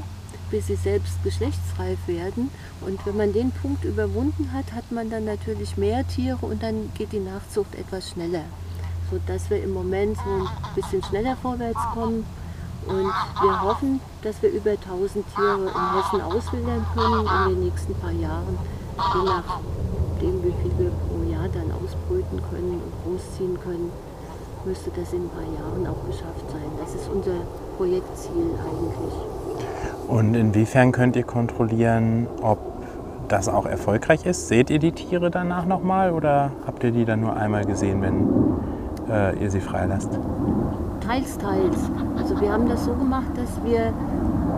bis 0.52 0.68
sie 0.68 0.76
selbst 0.76 1.20
geschlechtsreif 1.24 1.98
werden. 2.06 2.48
Und 2.80 3.04
wenn 3.04 3.16
man 3.16 3.32
den 3.32 3.50
Punkt 3.50 3.84
überwunden 3.84 4.52
hat, 4.52 4.72
hat 4.72 4.92
man 4.92 5.10
dann 5.10 5.24
natürlich 5.24 5.76
mehr 5.76 6.06
Tiere 6.06 6.38
und 6.46 6.62
dann 6.62 6.92
geht 6.94 7.10
die 7.10 7.18
Nachzucht 7.18 7.74
etwas 7.74 8.10
schneller. 8.10 8.44
Sodass 9.10 9.50
wir 9.50 9.60
im 9.64 9.72
Moment 9.72 10.16
so 10.16 10.22
ein 10.30 10.74
bisschen 10.76 11.02
schneller 11.02 11.36
vorwärts 11.42 11.80
kommen. 11.92 12.24
Und 12.86 13.12
wir 13.42 13.62
hoffen, 13.62 14.00
dass 14.22 14.40
wir 14.42 14.50
über 14.50 14.70
1000 14.70 15.24
Tiere 15.34 15.66
in 15.66 15.96
Hessen 15.96 16.20
auswildern 16.22 16.86
können 16.94 17.26
in 17.26 17.54
den 17.54 17.64
nächsten 17.64 17.94
paar 17.96 18.12
Jahren. 18.12 18.56
Je 19.14 19.24
nachdem, 19.24 20.44
wie 20.44 20.54
viel 20.62 20.78
wir 20.78 20.90
pro 20.90 21.28
Jahr 21.28 21.48
dann 21.48 21.72
ausbrüten 21.72 22.40
können 22.48 22.80
und 22.80 22.92
großziehen 23.02 23.58
können, 23.60 23.90
müsste 24.64 24.90
das 24.90 25.12
in 25.12 25.24
ein 25.24 25.30
paar 25.30 25.42
Jahren 25.42 25.86
auch 25.86 26.06
geschafft 26.06 26.48
sein. 26.48 26.70
Das 26.78 26.94
ist 26.94 27.08
unser 27.10 27.34
Projektziel 27.78 28.50
eigentlich. 28.58 29.14
Und 30.08 30.34
inwiefern 30.34 30.90
könnt 30.90 31.16
ihr 31.16 31.22
kontrollieren, 31.22 32.26
ob 32.42 32.58
das 33.28 33.48
auch 33.48 33.66
erfolgreich 33.66 34.26
ist? 34.26 34.48
Seht 34.48 34.70
ihr 34.70 34.78
die 34.78 34.92
Tiere 34.92 35.30
danach 35.30 35.64
nochmal 35.64 36.12
oder 36.12 36.50
habt 36.66 36.82
ihr 36.82 36.90
die 36.90 37.04
dann 37.04 37.20
nur 37.20 37.36
einmal 37.36 37.64
gesehen, 37.64 38.02
wenn 38.02 38.28
äh, 39.08 39.38
ihr 39.38 39.50
sie 39.50 39.60
freilasst? 39.60 40.18
Teils, 41.06 41.38
teils. 41.38 41.78
Also 42.18 42.40
wir 42.40 42.52
haben 42.52 42.68
das 42.68 42.84
so 42.84 42.94
gemacht, 42.94 43.30
dass 43.36 43.62
wir 43.64 43.92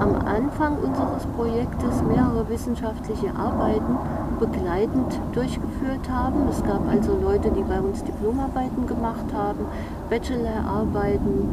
am 0.00 0.15
Anfang 0.15 0.79
unseres 0.79 1.27
Projektes 1.37 2.03
mehrere 2.03 2.49
wissenschaftliche 2.49 3.35
Arbeiten 3.37 3.99
begleitend 4.39 5.21
durchgeführt 5.33 5.70
haben. 5.84 6.49
Es 6.49 6.62
gab 6.62 6.87
also 6.88 7.16
Leute, 7.22 7.50
die 7.50 7.62
bei 7.62 7.80
uns 7.80 8.04
Diplomarbeiten 8.04 8.87
gemacht 8.87 9.25
haben, 9.34 9.64
Bachelorarbeiten. 10.08 11.49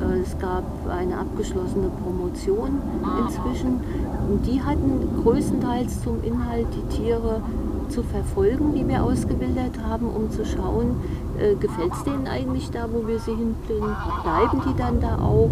Äh, 0.00 0.20
Es 0.20 0.38
gab 0.38 0.64
eine 0.88 1.18
abgeschlossene 1.18 1.88
Promotion 2.02 2.80
inzwischen. 3.24 3.80
Und 4.28 4.46
die 4.46 4.62
hatten 4.62 5.22
größtenteils 5.22 6.02
zum 6.02 6.22
Inhalt 6.22 6.66
die 6.74 6.96
Tiere 6.96 7.40
zu 7.88 8.02
verfolgen, 8.02 8.74
die 8.74 8.86
wir 8.86 9.02
ausgewildert 9.02 9.72
haben, 9.88 10.06
um 10.08 10.30
zu 10.30 10.44
schauen, 10.44 10.96
äh, 11.38 11.54
gefällt 11.54 11.92
es 11.92 12.04
denen 12.04 12.26
eigentlich 12.28 12.70
da, 12.70 12.86
wo 12.92 13.06
wir 13.06 13.18
sie 13.18 13.34
hinbringen? 13.34 13.96
Bleiben 14.22 14.62
die 14.68 14.76
dann 14.76 15.00
da 15.00 15.16
auch? 15.18 15.50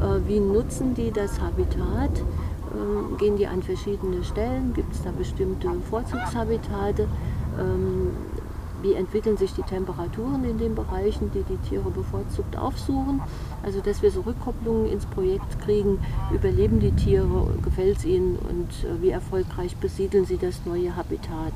Äh, 0.00 0.28
wie 0.28 0.40
nutzen 0.40 0.94
die 0.94 1.10
das 1.10 1.40
Habitat? 1.40 2.22
Gehen 3.18 3.36
die 3.36 3.46
an 3.46 3.62
verschiedene 3.62 4.24
Stellen? 4.24 4.72
Gibt 4.74 4.92
es 4.92 5.02
da 5.04 5.10
bestimmte 5.16 5.68
Vorzugshabitate? 5.88 7.06
Ähm, 7.58 8.10
wie 8.82 8.92
entwickeln 8.92 9.38
sich 9.38 9.54
die 9.54 9.62
Temperaturen 9.62 10.44
in 10.44 10.58
den 10.58 10.74
Bereichen, 10.74 11.30
die 11.32 11.42
die 11.42 11.56
Tiere 11.68 11.90
bevorzugt 11.90 12.56
aufsuchen? 12.58 13.22
Also, 13.62 13.80
dass 13.80 14.02
wir 14.02 14.10
so 14.10 14.20
Rückkopplungen 14.20 14.92
ins 14.92 15.06
Projekt 15.06 15.58
kriegen, 15.60 16.00
überleben 16.32 16.80
die 16.80 16.92
Tiere, 16.92 17.48
gefällt 17.62 17.98
es 17.98 18.04
ihnen 18.04 18.36
und 18.36 18.68
äh, 18.84 19.00
wie 19.00 19.08
erfolgreich 19.08 19.76
besiedeln 19.78 20.26
sie 20.26 20.36
das 20.36 20.66
neue 20.66 20.94
Habitat? 20.94 21.54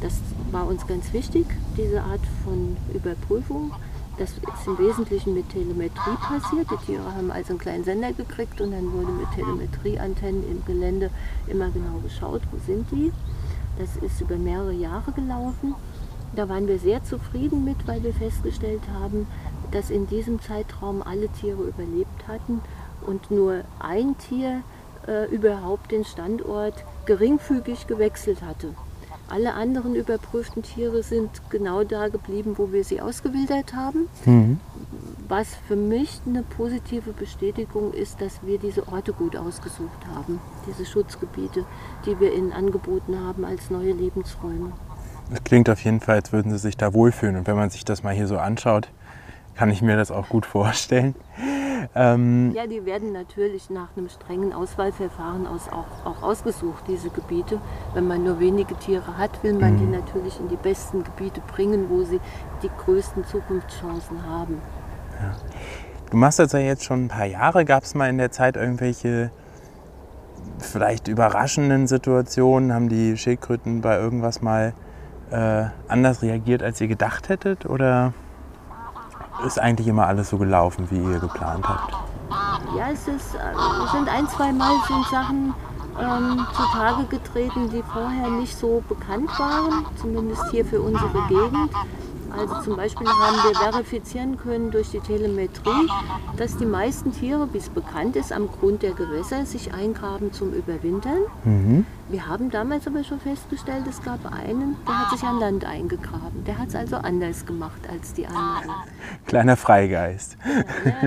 Das 0.00 0.20
war 0.52 0.66
uns 0.68 0.86
ganz 0.86 1.12
wichtig, 1.12 1.46
diese 1.76 2.02
Art 2.02 2.20
von 2.44 2.76
Überprüfung. 2.94 3.72
Das 4.16 4.30
ist 4.30 4.66
im 4.66 4.78
Wesentlichen 4.78 5.34
mit 5.34 5.48
Telemetrie 5.50 6.16
passiert. 6.20 6.68
Die 6.70 6.86
Tiere 6.86 7.14
haben 7.16 7.30
also 7.30 7.50
einen 7.50 7.58
kleinen 7.58 7.84
Sender 7.84 8.12
gekriegt 8.12 8.60
und 8.60 8.70
dann 8.70 8.92
wurde 8.92 9.12
mit 9.12 9.30
Telemetrieantennen 9.34 10.44
im 10.48 10.64
Gelände 10.64 11.10
immer 11.48 11.70
genau 11.70 11.98
geschaut, 12.02 12.42
wo 12.52 12.58
sind 12.58 12.86
die. 12.92 13.12
Das 13.80 13.96
ist 13.96 14.20
über 14.20 14.36
mehrere 14.36 14.74
Jahre 14.74 15.10
gelaufen. 15.12 15.74
Da 16.36 16.50
waren 16.50 16.68
wir 16.68 16.78
sehr 16.78 17.02
zufrieden 17.02 17.64
mit, 17.64 17.88
weil 17.88 18.02
wir 18.02 18.12
festgestellt 18.12 18.82
haben, 18.92 19.26
dass 19.70 19.88
in 19.88 20.06
diesem 20.06 20.38
Zeitraum 20.40 21.02
alle 21.02 21.28
Tiere 21.28 21.62
überlebt 21.62 22.28
hatten 22.28 22.60
und 23.06 23.30
nur 23.30 23.62
ein 23.78 24.18
Tier 24.18 24.62
äh, 25.08 25.34
überhaupt 25.34 25.92
den 25.92 26.04
Standort 26.04 26.74
geringfügig 27.06 27.86
gewechselt 27.86 28.42
hatte. 28.42 28.74
Alle 29.30 29.54
anderen 29.54 29.94
überprüften 29.94 30.62
Tiere 30.62 31.02
sind 31.02 31.30
genau 31.48 31.82
da 31.82 32.08
geblieben, 32.08 32.56
wo 32.58 32.72
wir 32.72 32.84
sie 32.84 33.00
ausgewildert 33.00 33.74
haben. 33.74 34.08
Was 35.30 35.54
für 35.68 35.76
mich 35.76 36.20
eine 36.26 36.42
positive 36.42 37.12
Bestätigung 37.12 37.92
ist, 37.92 38.20
dass 38.20 38.40
wir 38.42 38.58
diese 38.58 38.88
Orte 38.88 39.12
gut 39.12 39.36
ausgesucht 39.36 40.04
haben, 40.12 40.40
diese 40.66 40.84
Schutzgebiete, 40.84 41.64
die 42.04 42.18
wir 42.18 42.34
ihnen 42.34 42.50
angeboten 42.50 43.16
haben 43.16 43.44
als 43.44 43.70
neue 43.70 43.92
Lebensräume. 43.92 44.72
Es 45.32 45.44
klingt 45.44 45.70
auf 45.70 45.84
jeden 45.84 46.00
Fall, 46.00 46.16
als 46.16 46.32
würden 46.32 46.50
sie 46.50 46.58
sich 46.58 46.76
da 46.76 46.92
wohlfühlen. 46.92 47.36
Und 47.36 47.46
wenn 47.46 47.54
man 47.54 47.70
sich 47.70 47.84
das 47.84 48.02
mal 48.02 48.12
hier 48.12 48.26
so 48.26 48.38
anschaut, 48.38 48.88
kann 49.54 49.70
ich 49.70 49.82
mir 49.82 49.96
das 49.96 50.10
auch 50.10 50.28
gut 50.28 50.46
vorstellen. 50.46 51.14
Ähm, 51.94 52.50
Ja, 52.52 52.66
die 52.66 52.84
werden 52.84 53.12
natürlich 53.12 53.70
nach 53.70 53.96
einem 53.96 54.08
strengen 54.08 54.52
Auswahlverfahren 54.52 55.46
aus 55.46 55.68
auch, 55.68 56.06
auch 56.06 56.22
ausgesucht, 56.24 56.82
diese 56.88 57.08
Gebiete. 57.08 57.60
Wenn 57.94 58.08
man 58.08 58.24
nur 58.24 58.40
wenige 58.40 58.74
Tiere 58.74 59.16
hat, 59.16 59.44
will 59.44 59.54
man 59.54 59.78
die 59.78 59.86
natürlich 59.86 60.40
in 60.40 60.48
die 60.48 60.56
besten 60.56 61.04
Gebiete 61.04 61.40
bringen, 61.54 61.88
wo 61.88 62.02
sie 62.02 62.20
die 62.64 62.70
größten 62.84 63.24
Zukunftschancen 63.24 64.26
haben. 64.26 64.60
Du 66.10 66.16
machst 66.16 66.38
das 66.38 66.52
ja 66.52 66.58
jetzt 66.58 66.84
schon 66.84 67.04
ein 67.04 67.08
paar 67.08 67.26
Jahre. 67.26 67.64
Gab 67.64 67.84
es 67.84 67.94
mal 67.94 68.08
in 68.08 68.18
der 68.18 68.32
Zeit 68.32 68.56
irgendwelche 68.56 69.30
vielleicht 70.58 71.08
überraschenden 71.08 71.86
Situationen? 71.86 72.72
Haben 72.72 72.88
die 72.88 73.16
Schildkröten 73.16 73.80
bei 73.80 73.96
irgendwas 73.96 74.42
mal 74.42 74.74
äh, 75.30 75.64
anders 75.88 76.22
reagiert, 76.22 76.62
als 76.62 76.80
ihr 76.80 76.88
gedacht 76.88 77.28
hättet? 77.28 77.66
Oder 77.66 78.12
ist 79.46 79.58
eigentlich 79.58 79.86
immer 79.86 80.06
alles 80.06 80.30
so 80.30 80.38
gelaufen, 80.38 80.90
wie 80.90 80.98
ihr 80.98 81.20
geplant 81.20 81.68
habt? 81.68 81.92
Ja, 82.76 82.90
es, 82.92 83.08
ist, 83.08 83.34
äh, 83.34 83.92
sind 83.92 84.08
ein, 84.08 84.28
zwei 84.28 84.52
Mal 84.52 84.74
sind 84.86 85.04
Sachen 85.06 85.54
ähm, 85.98 86.46
zutage 86.54 87.04
getreten, 87.04 87.70
die 87.70 87.82
vorher 87.82 88.30
nicht 88.30 88.56
so 88.56 88.82
bekannt 88.88 89.30
waren, 89.38 89.86
zumindest 89.96 90.42
hier 90.50 90.64
für 90.64 90.80
unsere 90.80 91.26
Gegend. 91.28 91.70
Also 92.32 92.62
zum 92.62 92.76
Beispiel 92.76 93.06
haben 93.06 93.36
wir 93.48 93.54
verifizieren 93.54 94.36
können 94.36 94.70
durch 94.70 94.90
die 94.90 95.00
Telemetrie, 95.00 95.88
dass 96.36 96.56
die 96.56 96.66
meisten 96.66 97.12
Tiere, 97.12 97.48
wie 97.52 97.58
es 97.58 97.68
bekannt 97.68 98.16
ist, 98.16 98.32
am 98.32 98.48
Grund 98.48 98.82
der 98.82 98.92
Gewässer 98.92 99.44
sich 99.46 99.72
eingraben 99.72 100.32
zum 100.32 100.52
Überwintern. 100.52 101.18
Wir 102.08 102.26
haben 102.26 102.50
damals 102.50 102.88
aber 102.88 103.04
schon 103.04 103.20
festgestellt, 103.20 103.84
es 103.88 104.02
gab 104.02 104.26
einen, 104.26 104.76
der 104.86 104.98
hat 104.98 105.10
sich 105.10 105.22
an 105.22 105.38
Land 105.38 105.64
eingegraben. 105.64 106.44
Der 106.44 106.58
hat 106.58 106.68
es 106.68 106.74
also 106.74 106.96
anders 106.96 107.46
gemacht 107.46 107.80
als 107.88 108.12
die 108.14 108.26
anderen. 108.26 108.70
Kleiner 109.26 109.56
Freigeist. 109.56 110.36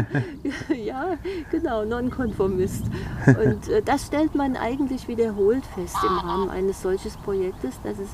ja, 0.74 1.18
genau, 1.52 1.84
Nonkonformist. 1.84 2.86
Und 3.28 3.68
äh, 3.68 3.82
das 3.82 4.08
stellt 4.08 4.34
man 4.36 4.56
eigentlich 4.56 5.08
wiederholt 5.10 5.66
fest 5.76 5.98
im 6.04 6.18
Rahmen 6.18 6.50
eines 6.50 6.82
solches 6.82 7.18
Projektes, 7.18 7.80
dass 7.84 8.00
es 8.00 8.10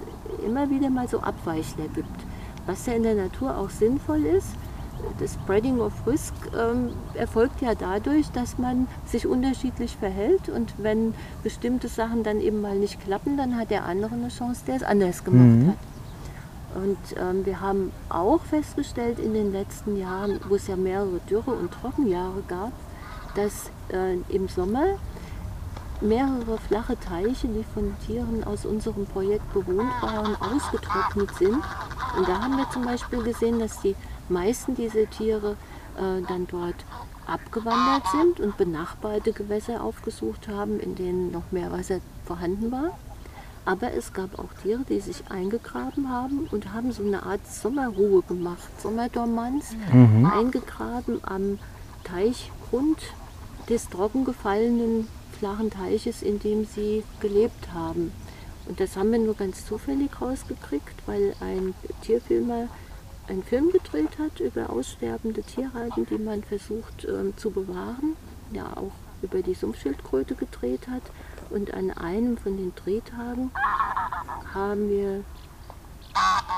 immer 0.45 0.69
wieder 0.69 0.89
mal 0.89 1.07
so 1.07 1.19
Abweichler 1.19 1.87
gibt. 1.93 2.07
Was 2.69 2.85
ja 2.85 2.93
in 2.93 3.01
der 3.01 3.15
Natur 3.15 3.57
auch 3.57 3.71
sinnvoll 3.71 4.25
ist. 4.25 4.49
Das 5.17 5.33
Spreading 5.33 5.79
of 5.79 5.91
Risk 6.05 6.35
ähm, 6.55 6.89
erfolgt 7.15 7.61
ja 7.61 7.73
dadurch, 7.73 8.29
dass 8.29 8.59
man 8.59 8.87
sich 9.07 9.25
unterschiedlich 9.25 9.97
verhält 9.97 10.49
und 10.49 10.75
wenn 10.77 11.15
bestimmte 11.41 11.87
Sachen 11.87 12.21
dann 12.21 12.39
eben 12.39 12.61
mal 12.61 12.77
nicht 12.77 13.01
klappen, 13.03 13.37
dann 13.37 13.57
hat 13.57 13.71
der 13.71 13.85
andere 13.85 14.13
eine 14.13 14.27
Chance, 14.27 14.61
der 14.67 14.75
es 14.75 14.83
anders 14.83 15.23
gemacht 15.23 15.69
hat. 15.69 16.83
Und 16.83 16.97
ähm, 17.17 17.43
wir 17.43 17.59
haben 17.59 17.91
auch 18.07 18.41
festgestellt 18.41 19.17
in 19.17 19.33
den 19.33 19.51
letzten 19.51 19.97
Jahren, 19.97 20.39
wo 20.47 20.53
es 20.53 20.67
ja 20.67 20.75
mehrere 20.75 21.19
Dürre- 21.27 21.57
und 21.57 21.71
Trockenjahre 21.71 22.43
gab, 22.47 22.73
dass 23.33 23.71
äh, 23.91 24.17
im 24.29 24.47
Sommer 24.47 24.99
mehrere 26.01 26.57
flache 26.57 26.97
Teiche, 26.99 27.47
die 27.47 27.65
von 27.73 27.93
Tieren 28.05 28.43
aus 28.43 28.65
unserem 28.65 29.05
Projekt 29.05 29.51
bewohnt 29.53 29.91
waren, 30.01 30.35
ausgetrocknet 30.35 31.33
sind. 31.35 31.61
Und 32.17 32.27
da 32.27 32.41
haben 32.41 32.57
wir 32.57 32.69
zum 32.69 32.83
Beispiel 32.85 33.21
gesehen, 33.23 33.59
dass 33.59 33.81
die 33.81 33.95
meisten 34.29 34.75
dieser 34.75 35.09
Tiere 35.09 35.57
äh, 35.97 36.21
dann 36.27 36.47
dort 36.49 36.75
abgewandert 37.27 38.03
sind 38.11 38.39
und 38.39 38.57
benachbarte 38.57 39.33
Gewässer 39.33 39.83
aufgesucht 39.83 40.47
haben, 40.47 40.79
in 40.79 40.95
denen 40.95 41.31
noch 41.31 41.51
mehr 41.51 41.71
Wasser 41.71 41.99
vorhanden 42.25 42.71
war. 42.71 42.97
Aber 43.65 43.93
es 43.93 44.13
gab 44.13 44.39
auch 44.39 44.51
Tiere, 44.63 44.83
die 44.87 44.99
sich 44.99 45.29
eingegraben 45.29 46.09
haben 46.09 46.47
und 46.49 46.73
haben 46.73 46.91
so 46.91 47.03
eine 47.03 47.23
Art 47.23 47.45
Sommerruhe 47.45 48.23
gemacht, 48.23 48.67
Sommerdormanz, 48.81 49.75
mhm. 49.91 50.25
eingegraben 50.25 51.19
am 51.23 51.59
Teichgrund 52.03 52.97
des 53.69 53.87
trockengefallenen 53.89 55.07
flachen 55.39 55.71
Teiches, 55.71 56.21
in 56.21 56.39
dem 56.39 56.65
sie 56.65 57.03
gelebt 57.19 57.73
haben. 57.73 58.11
Und 58.67 58.79
das 58.79 58.95
haben 58.95 59.11
wir 59.11 59.19
nur 59.19 59.35
ganz 59.35 59.65
zufällig 59.65 60.21
rausgekriegt, 60.21 60.95
weil 61.07 61.33
ein 61.39 61.73
Tierfilmer 62.01 62.67
einen 63.27 63.43
Film 63.43 63.71
gedreht 63.71 64.19
hat 64.19 64.39
über 64.39 64.69
aussterbende 64.69 65.41
Tierarten, 65.41 66.05
die 66.05 66.17
man 66.17 66.43
versucht 66.43 67.05
äh, 67.05 67.35
zu 67.35 67.51
bewahren, 67.51 68.15
ja 68.51 68.65
auch 68.75 68.91
über 69.21 69.41
die 69.41 69.53
Sumpfschildkröte 69.53 70.35
gedreht 70.35 70.87
hat. 70.87 71.03
Und 71.49 71.73
an 71.73 71.91
einem 71.91 72.37
von 72.37 72.57
den 72.57 72.73
Drehtagen 72.75 73.51
haben 74.53 74.89
wir 74.89 75.23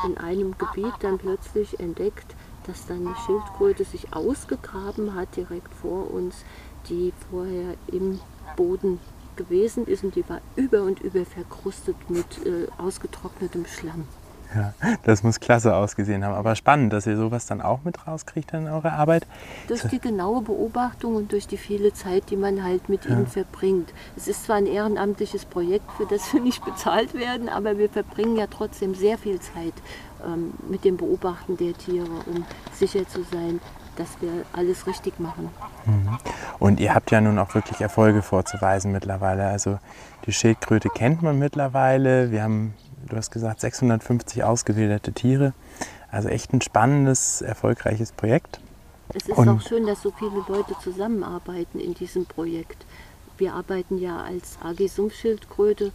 in 0.05 0.17
einem 0.17 0.57
Gebiet 0.57 0.93
dann 1.01 1.17
plötzlich 1.17 1.79
entdeckt, 1.79 2.35
dass 2.67 2.85
dann 2.88 3.07
eine 3.07 3.15
Schildkröte 3.25 3.85
sich 3.85 4.13
ausgegraben 4.13 5.15
hat 5.15 5.35
direkt 5.35 5.73
vor 5.73 6.11
uns, 6.11 6.43
die 6.89 7.13
vorher 7.29 7.75
im 7.88 8.19
Boden 8.62 9.00
gewesen 9.36 9.88
ist 9.88 10.03
und 10.03 10.15
die 10.15 10.27
war 10.30 10.39
über 10.56 10.84
und 10.84 11.00
über 11.00 11.25
verkrustet 11.25 11.96
mit 12.10 12.46
äh, 12.46 12.68
ausgetrocknetem 12.77 13.65
Schlamm. 13.65 14.06
Ja, 14.53 14.74
das 15.03 15.24
muss 15.24 15.39
klasse 15.39 15.74
ausgesehen 15.74 16.25
haben. 16.25 16.36
Aber 16.36 16.56
spannend, 16.56 16.91
dass 16.91 17.08
ihr 17.08 17.15
sowas 17.15 17.46
dann 17.46 17.62
auch 17.62 17.80
mit 17.84 18.06
rauskriegt 18.06 18.53
in 18.53 18.68
eurer 18.68 18.91
Arbeit. 18.91 19.25
Durch 19.68 19.82
die 19.84 20.00
genaue 20.00 20.41
Beobachtung 20.41 21.15
und 21.15 21.32
durch 21.32 21.48
die 21.48 21.58
viele 21.58 21.94
Zeit, 21.94 22.30
die 22.30 22.36
man 22.36 22.63
halt 22.63 22.89
mit 22.89 23.06
ja. 23.06 23.12
ihnen 23.12 23.27
verbringt. 23.27 23.94
Es 24.18 24.27
ist 24.27 24.44
zwar 24.44 24.58
ein 24.58 24.65
ehrenamtliches 24.65 25.46
Projekt, 25.46 25.89
für 25.94 26.06
das 26.06 26.34
wir 26.34 26.41
nicht 26.50 26.63
bezahlt 26.65 27.13
werden, 27.13 27.48
aber 27.48 27.77
wir 27.77 27.89
verbringen 27.89 28.36
ja 28.36 28.48
trotzdem 28.48 28.94
sehr 28.94 29.18
viel 29.18 29.39
Zeit 29.39 29.74
ähm, 30.25 30.51
mit 30.70 30.84
dem 30.84 30.98
Beobachten 30.98 31.56
der 31.56 31.74
Tiere, 31.74 32.12
um 32.25 32.46
sicher 32.74 33.08
zu 33.08 33.24
sein, 33.24 33.62
dass 33.95 34.10
wir 34.21 34.31
alles 34.53 34.88
richtig 34.88 35.19
machen. 35.19 35.50
Mhm. 35.86 36.17
Und 36.60 36.79
ihr 36.79 36.93
habt 36.93 37.12
ja 37.12 37.21
nun 37.21 37.39
auch 37.39 37.53
wirklich 37.55 37.81
Erfolge 37.81 38.21
vorzuweisen 38.21 38.91
mittlerweile. 38.91 39.48
Also 39.48 39.79
die 40.25 40.33
Schildkröte 40.33 40.89
kennt 40.89 41.21
man 41.21 41.39
mittlerweile. 41.39 42.31
Wir 42.31 42.43
haben 42.43 42.74
du 43.07 43.17
hast 43.17 43.31
gesagt, 43.31 43.62
650 43.62 44.43
ausgewilderte 44.43 45.13
Tiere. 45.13 45.53
Also 46.10 46.29
echt 46.29 46.53
ein 46.53 46.62
spannendes, 46.62 47.41
erfolgreiches 47.41 48.12
Projekt. 48.12 48.60
Es 49.13 49.27
ist 49.27 49.38
Und 49.38 49.50
auch 49.50 49.62
schön, 49.62 49.86
dass 49.86 50.01
so 50.01 50.12
viele 50.12 50.43
Leute 50.48 50.75
zusammenarbeiten 50.81 51.79
in 51.79 51.93
diesem 51.93 52.25
Projekt. 52.25 52.86
Wir 53.38 53.53
arbeiten 53.53 53.98
ja 53.98 54.21
als 54.21 54.57
AG 54.63 54.88
Sumpfschildkröte 54.88 55.91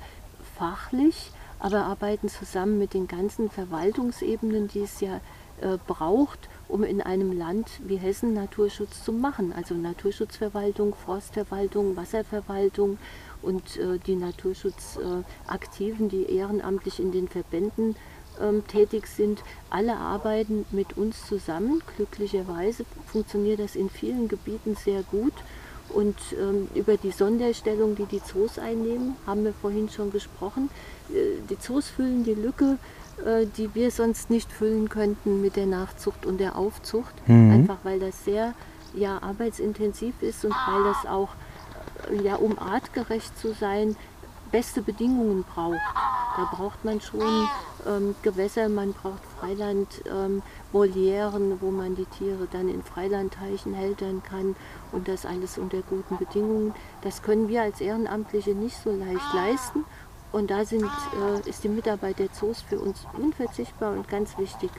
fachlich, 0.58 1.32
aber 1.58 1.84
arbeiten 1.84 2.28
zusammen 2.28 2.78
mit 2.78 2.94
den 2.94 3.08
ganzen 3.08 3.50
Verwaltungsebenen, 3.50 4.68
die 4.68 4.80
es 4.80 5.00
ja 5.00 5.20
äh, 5.60 5.78
braucht, 5.86 6.48
um 6.68 6.82
in 6.84 7.00
einem 7.00 7.32
Land 7.32 7.68
wie 7.84 7.96
Hessen 7.96 8.34
Naturschutz 8.34 9.04
zu 9.04 9.12
machen. 9.12 9.52
Also 9.52 9.74
Naturschutzverwaltung, 9.74 10.94
Forstverwaltung, 10.94 11.96
Wasserverwaltung 11.96 12.98
und 13.42 13.76
äh, 13.76 13.98
die 14.06 14.16
Naturschutzaktiven, 14.16 16.08
die 16.08 16.24
ehrenamtlich 16.24 17.00
in 17.00 17.12
den 17.12 17.28
Verbänden 17.28 17.96
ähm, 18.40 18.66
tätig 18.66 19.06
sind, 19.06 19.42
alle 19.70 19.96
arbeiten 19.96 20.66
mit 20.70 20.96
uns 20.96 21.26
zusammen. 21.26 21.82
Glücklicherweise 21.96 22.84
funktioniert 23.06 23.60
das 23.60 23.76
in 23.76 23.88
vielen 23.88 24.28
Gebieten 24.28 24.76
sehr 24.76 25.02
gut. 25.02 25.34
Und 25.88 26.16
ähm, 26.32 26.68
über 26.74 26.96
die 26.96 27.12
Sonderstellung, 27.12 27.94
die 27.94 28.06
die 28.06 28.22
Zoos 28.22 28.58
einnehmen, 28.58 29.16
haben 29.24 29.44
wir 29.44 29.52
vorhin 29.52 29.88
schon 29.88 30.10
gesprochen. 30.10 30.68
Äh, 31.10 31.40
die 31.48 31.58
Zoos 31.58 31.88
füllen 31.88 32.24
die 32.24 32.34
Lücke, 32.34 32.72
äh, 32.72 32.95
die 33.56 33.74
wir 33.74 33.90
sonst 33.90 34.30
nicht 34.30 34.52
füllen 34.52 34.88
könnten 34.88 35.40
mit 35.40 35.56
der 35.56 35.66
Nachzucht 35.66 36.26
und 36.26 36.38
der 36.38 36.56
Aufzucht. 36.56 37.14
Mhm. 37.26 37.50
Einfach 37.50 37.78
weil 37.82 37.98
das 37.98 38.24
sehr 38.24 38.54
ja, 38.94 39.22
arbeitsintensiv 39.22 40.20
ist 40.22 40.44
und 40.44 40.54
weil 40.68 40.84
das 40.84 41.06
auch 41.06 41.30
ja, 42.22 42.36
um 42.36 42.58
artgerecht 42.58 43.38
zu 43.38 43.52
sein, 43.52 43.96
beste 44.52 44.82
Bedingungen 44.82 45.44
braucht. 45.44 45.80
Da 46.36 46.48
braucht 46.52 46.84
man 46.84 47.00
schon 47.00 47.48
ähm, 47.86 48.14
Gewässer, 48.22 48.68
man 48.68 48.92
braucht 48.92 49.22
Freiland, 49.38 49.88
ähm, 50.06 50.42
Volieren, 50.70 51.60
wo 51.60 51.70
man 51.70 51.96
die 51.96 52.04
Tiere 52.04 52.46
dann 52.52 52.68
in 52.68 52.82
Freilandteichen 52.82 53.74
hältern 53.74 54.22
kann 54.22 54.54
und 54.92 55.08
das 55.08 55.24
alles 55.24 55.56
unter 55.56 55.78
guten 55.82 56.18
Bedingungen. 56.18 56.74
Das 57.02 57.22
können 57.22 57.48
wir 57.48 57.62
als 57.62 57.80
Ehrenamtliche 57.80 58.54
nicht 58.54 58.76
so 58.82 58.90
leicht 58.90 59.34
leisten 59.34 59.84
und 60.32 60.50
da 60.50 60.64
sind, 60.64 60.84
äh, 60.84 61.48
ist 61.48 61.64
die 61.64 61.68
Mitarbeit 61.68 62.18
der 62.18 62.32
Zoos 62.32 62.62
für 62.62 62.78
uns 62.78 63.06
unverzichtbar 63.16 63.92
und 63.92 64.08
ganz 64.08 64.36
wichtig. 64.38 64.70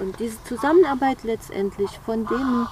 Und 0.00 0.18
diese 0.18 0.42
Zusammenarbeit 0.44 1.22
letztendlich 1.22 1.90
von 2.04 2.26
den 2.26 2.66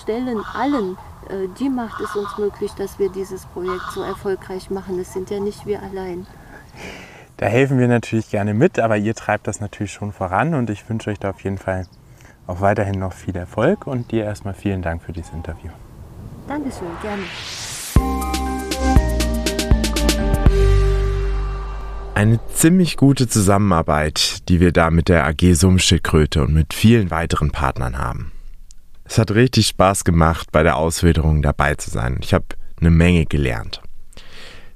Stellen 0.00 0.40
allen, 0.54 0.96
äh, 1.28 1.48
die 1.58 1.68
macht 1.68 2.00
es 2.00 2.16
uns 2.16 2.38
möglich, 2.38 2.72
dass 2.72 2.98
wir 2.98 3.10
dieses 3.10 3.46
Projekt 3.46 3.92
so 3.92 4.02
erfolgreich 4.02 4.70
machen. 4.70 4.98
Es 4.98 5.12
sind 5.12 5.30
ja 5.30 5.40
nicht 5.40 5.66
wir 5.66 5.82
allein. 5.82 6.26
Da 7.36 7.46
helfen 7.46 7.78
wir 7.78 7.88
natürlich 7.88 8.30
gerne 8.30 8.54
mit, 8.54 8.78
aber 8.78 8.96
ihr 8.96 9.14
treibt 9.14 9.46
das 9.46 9.60
natürlich 9.60 9.92
schon 9.92 10.12
voran 10.12 10.54
und 10.54 10.70
ich 10.70 10.88
wünsche 10.88 11.10
euch 11.10 11.18
da 11.18 11.30
auf 11.30 11.42
jeden 11.42 11.58
Fall 11.58 11.86
auch 12.46 12.60
weiterhin 12.60 12.98
noch 12.98 13.12
viel 13.12 13.36
Erfolg 13.36 13.86
und 13.86 14.12
dir 14.12 14.24
erstmal 14.24 14.54
vielen 14.54 14.82
Dank 14.82 15.02
für 15.02 15.12
dieses 15.12 15.32
Interview. 15.32 15.70
Dankeschön, 16.46 16.88
gerne. 17.02 17.22
Eine 22.14 22.40
ziemlich 22.52 22.98
gute 22.98 23.26
Zusammenarbeit, 23.26 24.48
die 24.50 24.60
wir 24.60 24.70
da 24.70 24.90
mit 24.90 25.08
der 25.08 25.26
AG 25.26 25.54
Summschildkröte 25.54 26.42
und 26.42 26.52
mit 26.52 26.74
vielen 26.74 27.10
weiteren 27.10 27.50
Partnern 27.50 27.96
haben. 27.96 28.32
Es 29.04 29.16
hat 29.16 29.30
richtig 29.30 29.68
Spaß 29.68 30.04
gemacht, 30.04 30.52
bei 30.52 30.62
der 30.62 30.76
Auswilderung 30.76 31.40
dabei 31.40 31.74
zu 31.74 31.90
sein. 31.90 32.18
Ich 32.22 32.34
habe 32.34 32.44
eine 32.78 32.90
Menge 32.90 33.24
gelernt. 33.24 33.80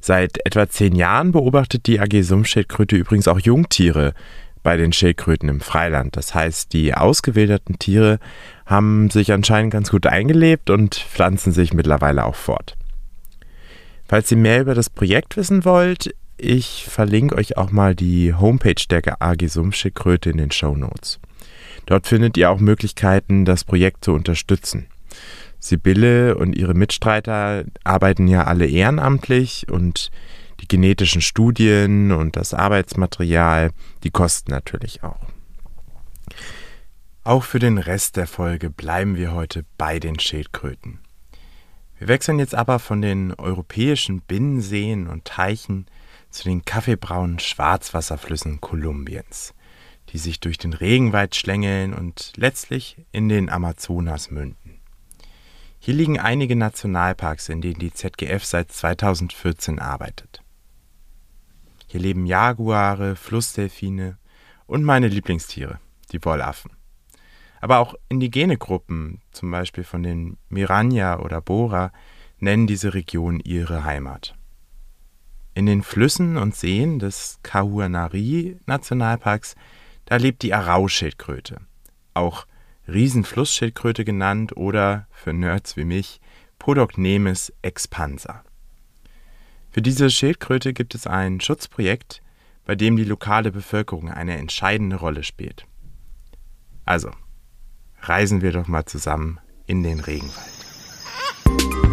Seit 0.00 0.44
etwa 0.46 0.68
zehn 0.68 0.94
Jahren 0.94 1.32
beobachtet 1.32 1.86
die 1.86 2.00
AG 2.00 2.22
Sumpfschildkröte 2.22 2.96
übrigens 2.96 3.28
auch 3.28 3.38
Jungtiere 3.38 4.14
bei 4.62 4.78
den 4.78 4.94
Schildkröten 4.94 5.48
im 5.50 5.60
Freiland. 5.60 6.16
Das 6.16 6.34
heißt, 6.34 6.72
die 6.72 6.94
ausgewilderten 6.94 7.78
Tiere 7.78 8.18
haben 8.64 9.10
sich 9.10 9.30
anscheinend 9.32 9.72
ganz 9.72 9.90
gut 9.90 10.06
eingelebt 10.06 10.70
und 10.70 10.94
pflanzen 10.94 11.52
sich 11.52 11.74
mittlerweile 11.74 12.24
auch 12.24 12.34
fort. 12.34 12.76
Falls 14.08 14.30
ihr 14.30 14.38
mehr 14.38 14.62
über 14.62 14.74
das 14.74 14.88
Projekt 14.88 15.36
wissen 15.36 15.64
wollt, 15.64 16.14
ich 16.38 16.84
verlinke 16.88 17.36
euch 17.36 17.56
auch 17.56 17.70
mal 17.70 17.94
die 17.94 18.34
Homepage 18.34 18.82
der 18.88 19.22
AG 19.22 19.48
Sumpfschildkröte 19.48 20.30
in 20.30 20.38
den 20.38 20.50
Show 20.50 20.76
Notes. 20.76 21.18
Dort 21.86 22.06
findet 22.06 22.36
ihr 22.36 22.50
auch 22.50 22.58
Möglichkeiten, 22.58 23.44
das 23.44 23.64
Projekt 23.64 24.04
zu 24.04 24.12
unterstützen. 24.12 24.86
Sibylle 25.58 26.36
und 26.36 26.56
ihre 26.56 26.74
Mitstreiter 26.74 27.64
arbeiten 27.84 28.28
ja 28.28 28.44
alle 28.44 28.66
ehrenamtlich 28.66 29.66
und 29.70 30.10
die 30.60 30.68
genetischen 30.68 31.20
Studien 31.20 32.12
und 32.12 32.36
das 32.36 32.54
Arbeitsmaterial, 32.54 33.70
die 34.04 34.10
kosten 34.10 34.50
natürlich 34.50 35.02
auch. 35.02 35.26
Auch 37.24 37.44
für 37.44 37.58
den 37.58 37.78
Rest 37.78 38.16
der 38.16 38.26
Folge 38.26 38.70
bleiben 38.70 39.16
wir 39.16 39.32
heute 39.32 39.64
bei 39.78 39.98
den 39.98 40.18
Schildkröten. 40.18 41.00
Wir 41.98 42.08
wechseln 42.08 42.38
jetzt 42.38 42.54
aber 42.54 42.78
von 42.78 43.00
den 43.00 43.32
europäischen 43.34 44.20
Binnenseen 44.20 45.06
und 45.08 45.24
Teichen 45.24 45.86
zu 46.30 46.44
den 46.44 46.64
kaffeebraunen 46.64 47.38
Schwarzwasserflüssen 47.38 48.60
Kolumbiens 48.60 49.54
die 50.10 50.18
sich 50.18 50.40
durch 50.40 50.58
den 50.58 50.72
Regenwald 50.72 51.34
schlängeln 51.34 51.94
und 51.94 52.32
letztlich 52.36 53.04
in 53.12 53.28
den 53.28 53.50
Amazonas 53.50 54.30
münden. 54.30 54.80
Hier 55.78 55.94
liegen 55.94 56.18
einige 56.18 56.56
Nationalparks, 56.56 57.48
in 57.48 57.60
denen 57.60 57.78
die 57.78 57.92
ZGF 57.92 58.44
seit 58.44 58.72
2014 58.72 59.78
arbeitet. 59.78 60.42
Hier 61.86 62.00
leben 62.00 62.26
Jaguare, 62.26 63.14
Flussdelfine 63.14 64.18
und 64.66 64.84
meine 64.84 65.08
Lieblingstiere, 65.08 65.78
die 66.12 66.24
Wollaffen. 66.24 66.72
Aber 67.60 67.78
auch 67.78 67.94
indigene 68.08 68.58
Gruppen, 68.58 69.22
zum 69.32 69.50
Beispiel 69.50 69.84
von 69.84 70.02
den 70.02 70.36
Miranya 70.48 71.20
oder 71.20 71.40
Bora, 71.40 71.92
nennen 72.38 72.66
diese 72.66 72.94
Region 72.94 73.40
ihre 73.40 73.84
Heimat. 73.84 74.35
In 75.56 75.64
den 75.64 75.82
Flüssen 75.82 76.36
und 76.36 76.54
Seen 76.54 76.98
des 76.98 77.38
Kahuanari-Nationalparks 77.42 79.54
da 80.04 80.16
lebt 80.16 80.42
die 80.42 80.52
Arauschildkröte, 80.52 81.62
auch 82.12 82.46
Riesenflussschildkröte 82.86 84.04
genannt 84.04 84.54
oder, 84.54 85.06
für 85.10 85.32
Nerds 85.32 85.78
wie 85.78 85.86
mich, 85.86 86.20
Podocnemis 86.58 87.54
expansa. 87.62 88.44
Für 89.70 89.80
diese 89.80 90.10
Schildkröte 90.10 90.74
gibt 90.74 90.94
es 90.94 91.06
ein 91.06 91.40
Schutzprojekt, 91.40 92.20
bei 92.66 92.74
dem 92.74 92.98
die 92.98 93.04
lokale 93.04 93.50
Bevölkerung 93.50 94.10
eine 94.10 94.36
entscheidende 94.36 94.96
Rolle 94.96 95.24
spielt. 95.24 95.64
Also, 96.84 97.10
reisen 98.02 98.42
wir 98.42 98.52
doch 98.52 98.68
mal 98.68 98.84
zusammen 98.84 99.40
in 99.66 99.82
den 99.82 100.00
Regenwald. 100.00 101.85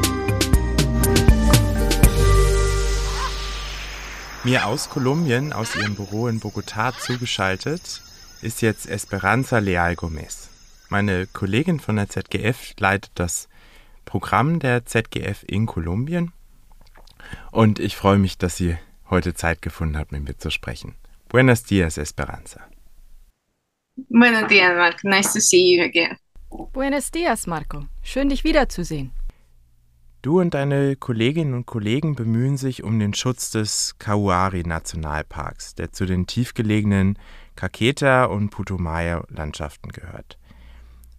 Mir 4.46 4.66
aus 4.68 4.90
Kolumbien, 4.90 5.54
aus 5.54 5.74
ihrem 5.78 5.96
Büro 5.96 6.28
in 6.28 6.42
Bogotá 6.42 6.94
zugeschaltet, 6.98 8.02
ist 8.42 8.62
jetzt 8.62 8.90
Esperanza 8.90 9.60
Leal 9.60 9.96
Gomez. 9.96 10.50
Meine 10.90 11.28
Kollegin 11.28 11.80
von 11.80 11.96
der 11.96 12.10
ZGF 12.10 12.74
leitet 12.78 13.12
das 13.16 13.48
Programm 14.04 14.60
der 14.60 14.86
ZGF 14.86 15.46
in 15.48 15.66
Kolumbien 15.66 16.34
und 17.52 17.80
ich 17.80 17.96
freue 17.96 18.18
mich, 18.18 18.38
dass 18.38 18.58
sie 18.58 18.78
heute 19.10 19.34
Zeit 19.34 19.62
gefunden 19.62 19.98
hat, 19.98 20.12
mit 20.12 20.26
mir 20.26 20.38
zu 20.38 20.50
sprechen. 20.50 20.96
Buenos 21.30 21.64
dias, 21.64 21.98
Esperanza. 21.98 22.68
Buenos 24.10 24.50
dias, 24.50 24.76
Marco. 24.76 25.08
Nice 25.08 25.32
to 25.32 25.40
see 25.40 25.74
you 25.74 25.84
again. 25.86 26.18
Buenos 26.74 27.12
dias, 27.12 27.48
Marco. 27.48 27.86
Schön, 28.04 28.28
dich 28.28 28.44
wiederzusehen. 28.44 29.12
Du 30.24 30.40
und 30.40 30.54
deine 30.54 30.96
Kolleginnen 30.96 31.54
und 31.54 31.66
Kollegen 31.66 32.16
bemühen 32.16 32.56
sich 32.56 32.82
um 32.82 32.98
den 32.98 33.14
Schutz 33.14 33.52
des 33.52 33.96
Kauari-Nationalparks, 34.00 35.76
der 35.76 35.92
zu 35.92 36.06
den 36.06 36.28
tiefgelegenen 36.28 37.20
Caqueta- 37.58 38.24
und 38.24 38.50
Putumayo-Landschaften 38.50 39.92
gehört. 39.92 40.38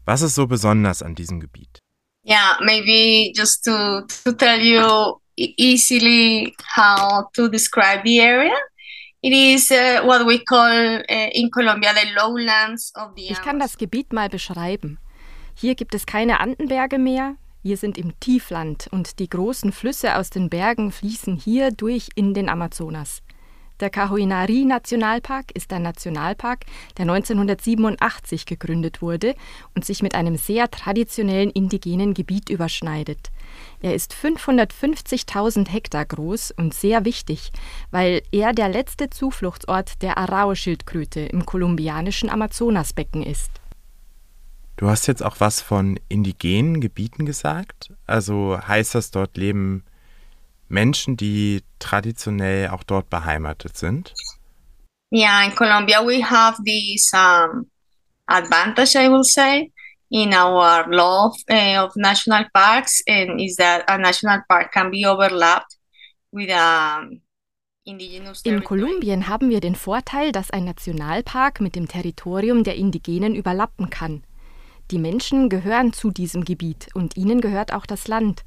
Was 0.07 0.23
ist 0.23 0.35
so 0.35 0.47
besonders 0.47 1.03
an 1.03 1.15
diesem 1.15 1.39
Gebiet? 1.39 1.81
Yeah, 2.27 2.57
maybe 2.63 3.31
just 3.37 3.63
to, 3.67 4.07
to 4.25 4.33
tell 4.33 4.59
you 4.59 5.21
e-, 5.37 5.53
easily 5.59 6.57
how 6.75 7.31
to 7.35 7.49
describe 7.49 8.01
the 8.07 8.23
area. 8.23 8.57
It 9.21 9.35
is 9.35 9.71
uh, 9.71 10.01
what 10.07 10.27
we 10.27 10.43
call 10.43 11.03
uh, 11.11 11.29
in 11.35 11.51
Colombia 11.51 11.93
the 11.93 12.09
lowlands 12.17 12.91
of 12.97 13.11
the 13.17 13.29
Ich 13.29 13.43
kann 13.43 13.59
das 13.59 13.77
Gebiet 13.77 14.15
mal 14.15 14.31
beschreiben. 14.31 14.99
Hier 15.55 15.75
gibt 15.75 15.95
es 15.95 16.07
keine 16.07 16.41
Andenberge 16.41 16.99
mehr, 16.99 17.37
wir 17.65 17.79
sind 17.79 17.97
im 17.97 18.13
Tiefland 18.21 18.89
und 18.91 19.19
die 19.19 19.29
großen 19.29 19.73
Flüsse 19.73 20.17
aus 20.17 20.29
den 20.29 20.51
Bergen 20.51 20.93
fließen 20.93 21.35
hier 21.35 21.71
durch 21.71 22.11
in 22.15 22.35
den 22.35 22.51
Amazonas. 22.51 23.23
Der 23.81 23.89
Cahuinari 23.89 24.67
Nationalpark 24.67 25.51
ist 25.55 25.73
ein 25.73 25.83
Nationalpark, 25.83 26.67
der 26.99 27.11
1987 27.11 28.45
gegründet 28.45 29.01
wurde 29.01 29.35
und 29.75 29.85
sich 29.85 30.03
mit 30.03 30.15
einem 30.15 30.37
sehr 30.37 30.71
traditionellen 30.71 31.51
indigenen 31.51 32.13
Gebiet 32.13 32.51
überschneidet. 32.51 33.31
Er 33.81 33.95
ist 33.95 34.13
550.000 34.13 35.69
Hektar 35.71 36.05
groß 36.05 36.53
und 36.53 36.75
sehr 36.75 37.07
wichtig, 37.07 37.51
weil 37.91 38.23
er 38.31 38.53
der 38.53 38.69
letzte 38.69 39.09
Zufluchtsort 39.09 40.03
der 40.03 40.19
Arao-Schildkröte 40.19 41.21
im 41.21 41.47
kolumbianischen 41.47 42.29
Amazonasbecken 42.29 43.23
ist. 43.23 43.51
Du 44.77 44.89
hast 44.89 45.07
jetzt 45.07 45.23
auch 45.23 45.37
was 45.39 45.61
von 45.61 46.01
indigenen 46.09 46.81
Gebieten 46.81 47.27
gesagt. 47.27 47.93
Also 48.07 48.59
heißt 48.67 48.95
das, 48.95 49.11
dort 49.11 49.37
leben 49.37 49.85
Menschen, 50.69 51.17
die 51.17 51.63
traditionell 51.79 52.69
auch 52.69 52.83
dort 52.83 53.09
beheimatet 53.09 53.77
sind? 53.77 54.13
Yeah, 55.13 55.45
in 55.45 55.55
Colombia 55.55 56.05
we 56.05 56.25
have 56.25 56.61
this 56.65 57.13
um, 57.13 57.71
advantage, 58.27 58.97
I 58.97 59.09
will 59.09 59.23
say, 59.23 59.71
in 60.11 60.35
our 60.35 60.89
law 60.89 61.27
of, 61.27 61.37
uh, 61.49 61.85
of 61.85 61.95
national 61.95 62.47
parks, 62.53 63.01
and 63.07 63.41
is 63.41 63.57
that 63.57 63.89
a 63.89 63.97
national 63.97 64.41
park 64.49 64.73
can 64.73 64.91
be 64.91 65.07
overlapped 65.07 65.77
with 66.33 66.51
a 66.51 67.07
in 67.87 68.65
Kolumbien 68.65 69.29
haben 69.29 69.51
wir 69.51 69.61
den 69.61 69.75
Vorteil, 69.75 70.33
dass 70.33 70.51
ein 70.51 70.65
Nationalpark 70.65 71.61
mit 71.61 71.77
dem 71.77 71.87
Territorium 71.87 72.65
der 72.65 72.77
Indigenen 72.77 73.35
überlappen 73.35 73.91
kann. 73.91 74.23
Die 74.91 74.99
Menschen 74.99 75.49
gehören 75.49 75.93
zu 75.93 76.11
diesem 76.11 76.45
Gebiet 76.45 76.89
und 76.95 77.17
ihnen 77.17 77.41
gehört 77.41 77.73
auch 77.73 77.87
das 77.87 78.07
Land. 78.07 78.45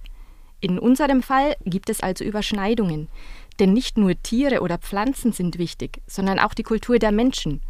In 0.59 0.79
unserem 0.79 1.21
Fall 1.21 1.55
gibt 1.65 1.89
es 1.89 2.01
also 2.01 2.23
Überschneidungen, 2.23 3.09
denn 3.59 3.73
nicht 3.73 3.97
nur 3.97 4.21
Tiere 4.21 4.61
oder 4.61 4.77
Pflanzen 4.77 5.31
sind 5.31 5.57
wichtig, 5.57 6.01
sondern 6.07 6.39
auch 6.39 6.53
die 6.53 6.63
Kultur 6.63 6.99
der 6.99 7.11
Menschen 7.11 7.61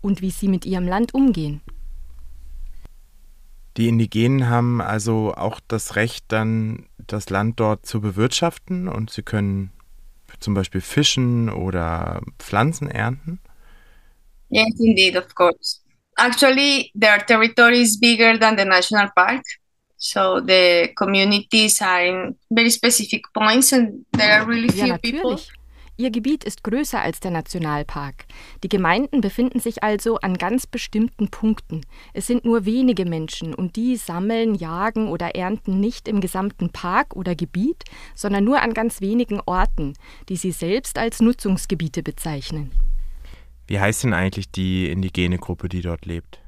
und 0.00 0.22
wie 0.22 0.30
sie 0.30 0.48
mit 0.48 0.64
ihrem 0.64 0.86
Land 0.86 1.14
umgehen. 1.14 1.60
Die 3.76 3.88
Indigenen 3.88 4.48
haben 4.48 4.80
also 4.80 5.34
auch 5.34 5.60
das 5.66 5.96
Recht, 5.96 6.26
dann 6.28 6.86
das 6.98 7.30
Land 7.30 7.58
dort 7.58 7.86
zu 7.86 8.00
bewirtschaften 8.00 8.88
und 8.88 9.10
sie 9.10 9.22
können 9.22 9.70
zum 10.40 10.54
Beispiel 10.54 10.80
fischen 10.80 11.48
oder 11.48 12.20
Pflanzen 12.38 12.90
ernten? 12.90 13.40
Yes, 14.48 14.78
indeed, 14.78 15.16
of 15.16 15.34
course. 15.34 15.81
Actually, 16.18 16.92
their 16.94 17.18
territory 17.18 17.80
is 17.80 17.98
bigger 17.98 18.38
than 18.38 18.56
the 18.56 18.64
national 18.64 19.08
park. 19.14 19.42
So 19.96 20.40
the 20.40 20.92
communities 20.96 21.80
are 21.80 22.04
in 22.04 22.34
very 22.50 22.70
specific 22.70 23.22
points 23.32 23.72
and 23.72 24.04
there 24.12 24.40
are 24.40 24.44
really 24.44 24.68
few 24.68 24.86
ja, 24.86 24.98
people. 24.98 25.38
Ihr 25.98 26.10
Gebiet 26.10 26.42
ist 26.42 26.64
größer 26.64 27.00
als 27.00 27.20
der 27.20 27.30
Nationalpark. 27.30 28.24
Die 28.64 28.68
Gemeinden 28.68 29.20
befinden 29.20 29.60
sich 29.60 29.84
also 29.84 30.16
an 30.16 30.38
ganz 30.38 30.66
bestimmten 30.66 31.28
Punkten. 31.28 31.82
Es 32.14 32.26
sind 32.26 32.44
nur 32.44 32.64
wenige 32.64 33.04
Menschen 33.04 33.54
und 33.54 33.76
die 33.76 33.96
sammeln, 33.96 34.54
jagen 34.54 35.08
oder 35.08 35.36
ernten 35.36 35.78
nicht 35.78 36.08
im 36.08 36.20
gesamten 36.20 36.70
Park 36.70 37.14
oder 37.14 37.36
Gebiet, 37.36 37.84
sondern 38.16 38.42
nur 38.42 38.62
an 38.62 38.74
ganz 38.74 39.00
wenigen 39.00 39.40
Orten, 39.44 39.92
die 40.28 40.36
sie 40.36 40.50
selbst 40.52 40.98
als 40.98 41.20
Nutzungsgebiete 41.20 42.02
bezeichnen. 42.02 42.72
Wie 43.72 43.80
heißt 43.80 44.04
denn 44.04 44.12
eigentlich 44.12 44.50
die 44.50 44.90
indigene 44.90 45.38
Gruppe, 45.38 45.70
die 45.70 45.80
dort 45.80 46.04
lebt? 46.04 46.38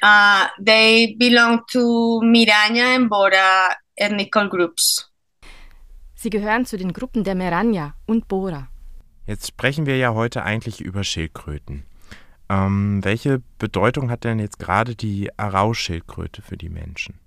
Uh, 0.00 0.46
they 0.64 1.16
belong 1.18 1.62
to 1.72 2.20
Miraña 2.22 2.94
and 2.94 3.10
Bora 3.10 3.74
ethnical 3.96 4.48
groups. 4.48 5.10
Sie 6.14 6.30
gehören 6.30 6.64
zu 6.64 6.76
den 6.76 6.92
Gruppen 6.92 7.24
der 7.24 7.34
Meraña 7.34 7.94
und 8.06 8.28
Bora. 8.28 8.68
Jetzt 9.26 9.48
sprechen 9.48 9.86
wir 9.86 9.96
ja 9.96 10.14
heute 10.14 10.44
eigentlich 10.44 10.80
über 10.80 11.02
Schildkröten. 11.02 11.84
Ähm, 12.48 13.00
welche 13.02 13.42
Bedeutung 13.58 14.08
hat 14.08 14.22
denn 14.22 14.38
jetzt 14.38 14.60
gerade 14.60 14.94
die 14.94 15.36
Arau-Schildkröte 15.36 16.42
für 16.42 16.56
die 16.56 16.68
Menschen? 16.68 17.18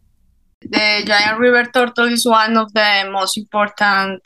The 0.62 1.04
giant 1.04 1.42
river 1.42 1.70
turtle 1.74 2.14
is 2.14 2.26
one 2.26 2.58
of 2.58 2.70
the 2.74 3.10
most 3.12 3.36
important 3.36 4.22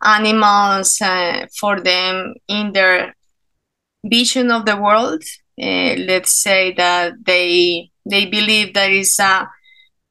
animals 0.00 1.00
uh, 1.00 1.46
for 1.56 1.80
them 1.80 2.34
in 2.48 2.72
their 2.72 3.14
vision 4.02 4.50
of 4.50 4.64
the 4.66 4.76
world. 4.76 5.22
Uh, 5.60 5.94
let's 5.98 6.42
say 6.42 6.74
that 6.74 7.12
they 7.24 7.90
they 8.08 8.26
believe 8.26 8.72
there 8.74 8.90
is 8.90 9.18
a, 9.18 9.48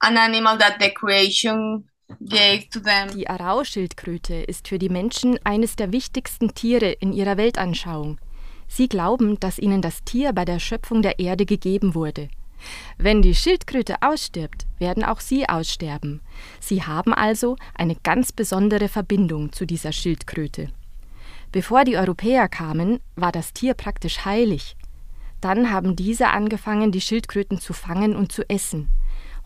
an 0.02 0.18
animal 0.18 0.58
that 0.58 0.80
the 0.80 0.92
creation 0.92 1.86
gave 2.24 2.70
to 2.70 2.80
them. 2.80 3.10
Die 3.16 3.28
Arau-Schildkröte 3.28 4.36
ist 4.36 4.68
für 4.68 4.80
die 4.80 4.90
Menschen 4.90 5.40
eines 5.44 5.76
der 5.76 5.92
wichtigsten 5.92 6.54
Tiere 6.54 6.92
in 6.92 7.14
ihrer 7.14 7.38
Weltanschauung. 7.38 8.20
Sie 8.68 8.88
glauben, 8.88 9.40
dass 9.40 9.60
ihnen 9.60 9.82
das 9.82 10.04
Tier 10.04 10.32
bei 10.32 10.46
der 10.46 10.60
Schöpfung 10.60 11.02
der 11.02 11.20
Erde 11.20 11.46
gegeben 11.46 11.94
wurde. 11.94 12.30
Wenn 12.98 13.22
die 13.22 13.36
Schildkröte 13.36 13.96
ausstirbt, 14.02 14.68
werden 14.78 15.04
auch 15.04 15.20
sie 15.20 15.50
aussterben. 15.50 16.22
Sie 16.60 16.84
haben 16.84 17.14
also 17.14 17.58
eine 17.74 17.96
ganz 17.96 18.32
besondere 18.32 18.88
Verbindung 18.88 19.52
zu 19.52 19.66
dieser 19.66 19.92
Schildkröte. 19.92 20.70
Bevor 21.52 21.84
die 21.84 21.98
Europäer 21.98 22.48
kamen, 22.48 23.00
war 23.16 23.32
das 23.32 23.52
Tier 23.52 23.74
praktisch 23.74 24.24
heilig. 24.24 24.78
Dann 25.42 25.72
haben 25.72 25.96
diese 25.96 26.30
angefangen, 26.30 26.92
die 26.92 27.02
Schildkröten 27.02 27.60
zu 27.60 27.74
fangen 27.74 28.16
und 28.16 28.32
zu 28.32 28.48
essen. 28.50 28.88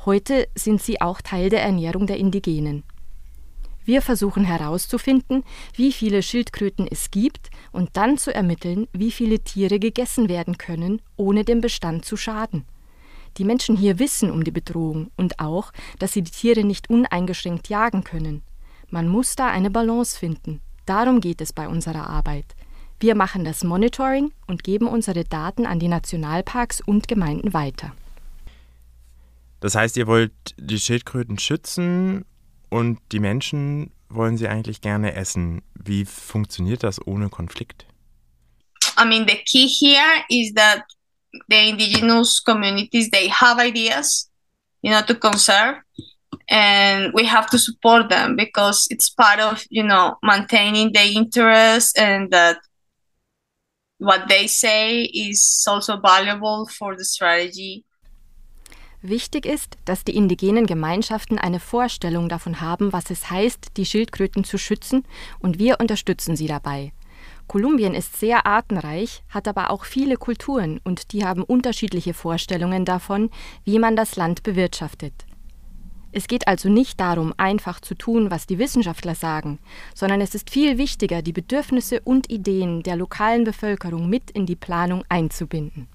Heute 0.05 0.47
sind 0.53 0.83
sie 0.83 1.01
auch 1.01 1.21
Teil 1.21 1.49
der 1.49 1.63
Ernährung 1.63 2.05
der 2.05 2.17
Indigenen. 2.17 2.83
Wir 3.85 4.01
versuchen 4.01 4.45
herauszufinden, 4.45 5.43
wie 5.75 5.91
viele 5.91 6.21
Schildkröten 6.21 6.87
es 6.87 7.11
gibt 7.11 7.49
und 7.71 7.97
dann 7.97 8.17
zu 8.17 8.33
ermitteln, 8.33 8.87
wie 8.93 9.11
viele 9.11 9.39
Tiere 9.39 9.79
gegessen 9.79 10.27
werden 10.29 10.57
können, 10.57 11.01
ohne 11.17 11.43
dem 11.43 11.61
Bestand 11.61 12.05
zu 12.05 12.17
schaden. 12.17 12.65
Die 13.37 13.43
Menschen 13.45 13.75
hier 13.75 13.99
wissen 13.99 14.31
um 14.31 14.43
die 14.43 14.51
Bedrohung 14.51 15.11
und 15.17 15.39
auch, 15.39 15.71
dass 15.99 16.13
sie 16.13 16.21
die 16.21 16.31
Tiere 16.31 16.63
nicht 16.63 16.89
uneingeschränkt 16.89 17.69
jagen 17.69 18.03
können. 18.03 18.43
Man 18.89 19.07
muss 19.07 19.35
da 19.35 19.47
eine 19.47 19.71
Balance 19.71 20.17
finden. 20.17 20.61
Darum 20.85 21.21
geht 21.21 21.41
es 21.41 21.53
bei 21.53 21.67
unserer 21.67 22.09
Arbeit. 22.09 22.45
Wir 22.99 23.15
machen 23.15 23.43
das 23.43 23.63
Monitoring 23.63 24.31
und 24.47 24.63
geben 24.63 24.87
unsere 24.87 25.23
Daten 25.23 25.65
an 25.65 25.79
die 25.79 25.87
Nationalparks 25.87 26.81
und 26.81 27.07
Gemeinden 27.07 27.53
weiter. 27.53 27.93
Das 29.59 29.75
heißt, 29.75 29.97
ihr 29.97 30.07
wollt 30.07 30.33
die 30.57 30.79
Schildkröten 30.79 31.39
schützen 31.39 32.25
und 32.69 32.99
die 33.11 33.19
Menschen 33.19 33.91
wollen 34.09 34.37
sie 34.37 34.47
eigentlich 34.47 34.81
gerne 34.81 35.13
essen. 35.13 35.61
Wie 35.73 36.05
funktioniert 36.05 36.83
das 36.83 37.05
ohne 37.05 37.29
Konflikt? 37.29 37.85
I 38.97 39.05
mean, 39.05 39.27
the 39.27 39.35
key 39.45 39.67
here 39.67 40.23
is 40.29 40.53
that 40.53 40.83
the 41.49 41.69
indigenous 41.69 42.41
communities 42.43 43.09
they 43.09 43.29
have 43.29 43.59
ideas, 43.59 44.29
you 44.81 44.91
know, 44.91 45.01
to 45.01 45.15
conserve, 45.15 45.81
and 46.49 47.13
we 47.13 47.25
have 47.25 47.47
to 47.49 47.57
support 47.57 48.09
them 48.09 48.35
because 48.35 48.87
it's 48.89 49.09
part 49.09 49.39
of 49.39 49.65
you 49.69 49.83
know 49.83 50.15
maintaining 50.21 50.91
the 50.93 51.13
interest 51.15 51.97
and 51.99 52.31
that 52.31 52.57
what 53.97 54.27
they 54.27 54.47
say 54.47 55.03
is 55.03 55.65
also 55.67 55.97
valuable 55.97 56.67
for 56.67 56.95
the 56.95 57.03
strategy. 57.03 57.83
Wichtig 59.01 59.45
ist, 59.45 59.77
dass 59.85 60.03
die 60.03 60.15
indigenen 60.15 60.65
Gemeinschaften 60.65 61.37
eine 61.37 61.59
Vorstellung 61.59 62.27
davon 62.27 62.59
haben, 62.59 62.91
was 62.91 63.11
es 63.11 63.29
heißt, 63.29 63.77
die 63.77 63.85
Schildkröten 63.85 64.43
zu 64.43 64.57
schützen, 64.57 65.03
und 65.39 65.59
wir 65.59 65.79
unterstützen 65.79 66.35
sie 66.35 66.47
dabei. 66.47 66.91
Kolumbien 67.47 67.93
ist 67.93 68.19
sehr 68.19 68.47
artenreich, 68.47 69.21
hat 69.29 69.47
aber 69.47 69.69
auch 69.69 69.85
viele 69.85 70.17
Kulturen 70.17 70.81
und 70.83 71.11
die 71.11 71.23
haben 71.23 71.43
unterschiedliche 71.43 72.15
Vorstellungen 72.15 72.83
davon, 72.83 73.29
wie 73.63 73.77
man 73.77 73.95
das 73.95 74.15
Land 74.15 74.41
bewirtschaftet. 74.41 75.13
Es 76.15 76.29
geht 76.29 76.47
also 76.47 76.69
nicht 76.69 77.01
darum, 77.01 77.33
einfach 77.35 77.81
zu 77.81 77.93
tun, 77.93 78.31
was 78.31 78.47
die 78.47 78.57
Wissenschaftler 78.57 79.15
sagen, 79.15 79.59
sondern 79.93 80.21
es 80.21 80.33
ist 80.33 80.49
viel 80.49 80.77
wichtiger, 80.77 81.21
die 81.21 81.33
Bedürfnisse 81.33 81.99
und 81.99 82.31
Ideen 82.31 82.83
der 82.83 82.95
lokalen 82.95 83.43
Bevölkerung 83.43 84.09
mit 84.09 84.31
in 84.31 84.45
die 84.45 84.55
Planung 84.55 85.03
einzubinden. 85.09 85.89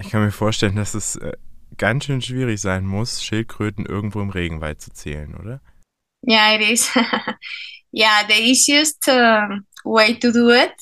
Ich 0.00 0.10
kann 0.10 0.24
mir 0.24 0.32
vorstellen, 0.32 0.74
dass 0.74 0.94
es 0.94 1.14
äh, 1.14 1.34
ganz 1.78 2.06
schön 2.06 2.20
schwierig 2.20 2.60
sein 2.60 2.84
muss, 2.84 3.22
Schildkröten 3.22 3.86
irgendwo 3.86 4.20
im 4.20 4.30
Regenwald 4.30 4.80
zu 4.80 4.92
zählen, 4.92 5.36
oder? 5.36 5.60
Yeah, 6.26 6.56
it 6.56 6.68
is. 6.68 6.92
yeah, 7.92 8.24
the 8.26 8.34
easiest 8.34 9.06
uh, 9.06 9.60
way 9.84 10.18
to 10.18 10.32
do 10.32 10.50
it 10.50 10.74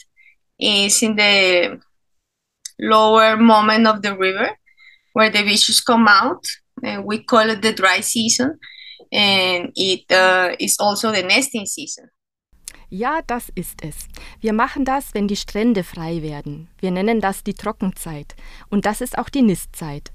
is 0.58 1.02
in 1.02 1.18
the 1.18 1.78
lower 2.78 3.36
moment 3.36 3.86
of 3.86 3.98
the 4.02 4.16
river 4.16 4.56
where 5.12 5.30
the 5.30 5.44
fishes 5.46 5.84
come 5.84 6.08
out 6.08 6.61
Uh, 6.82 7.02
we 7.04 7.24
call 7.24 7.48
it 7.48 7.62
the 7.62 7.74
dry 7.74 8.00
season, 8.02 8.58
and 9.12 9.70
it 9.76 10.10
uh, 10.10 10.54
is 10.58 10.78
also 10.80 11.12
the 11.12 11.22
nesting 11.22 11.66
season. 11.66 12.08
Ja, 12.94 13.22
das 13.26 13.48
ist 13.54 13.82
es. 13.82 14.06
Wir 14.40 14.52
machen 14.52 14.84
das, 14.84 15.14
wenn 15.14 15.26
die 15.26 15.36
Strände 15.36 15.82
frei 15.82 16.20
werden. 16.20 16.68
Wir 16.78 16.90
nennen 16.90 17.22
das 17.22 17.42
die 17.42 17.54
Trockenzeit. 17.54 18.34
Und 18.68 18.84
das 18.84 19.00
ist 19.00 19.16
auch 19.16 19.30
die 19.30 19.40
Nistzeit. 19.40 20.12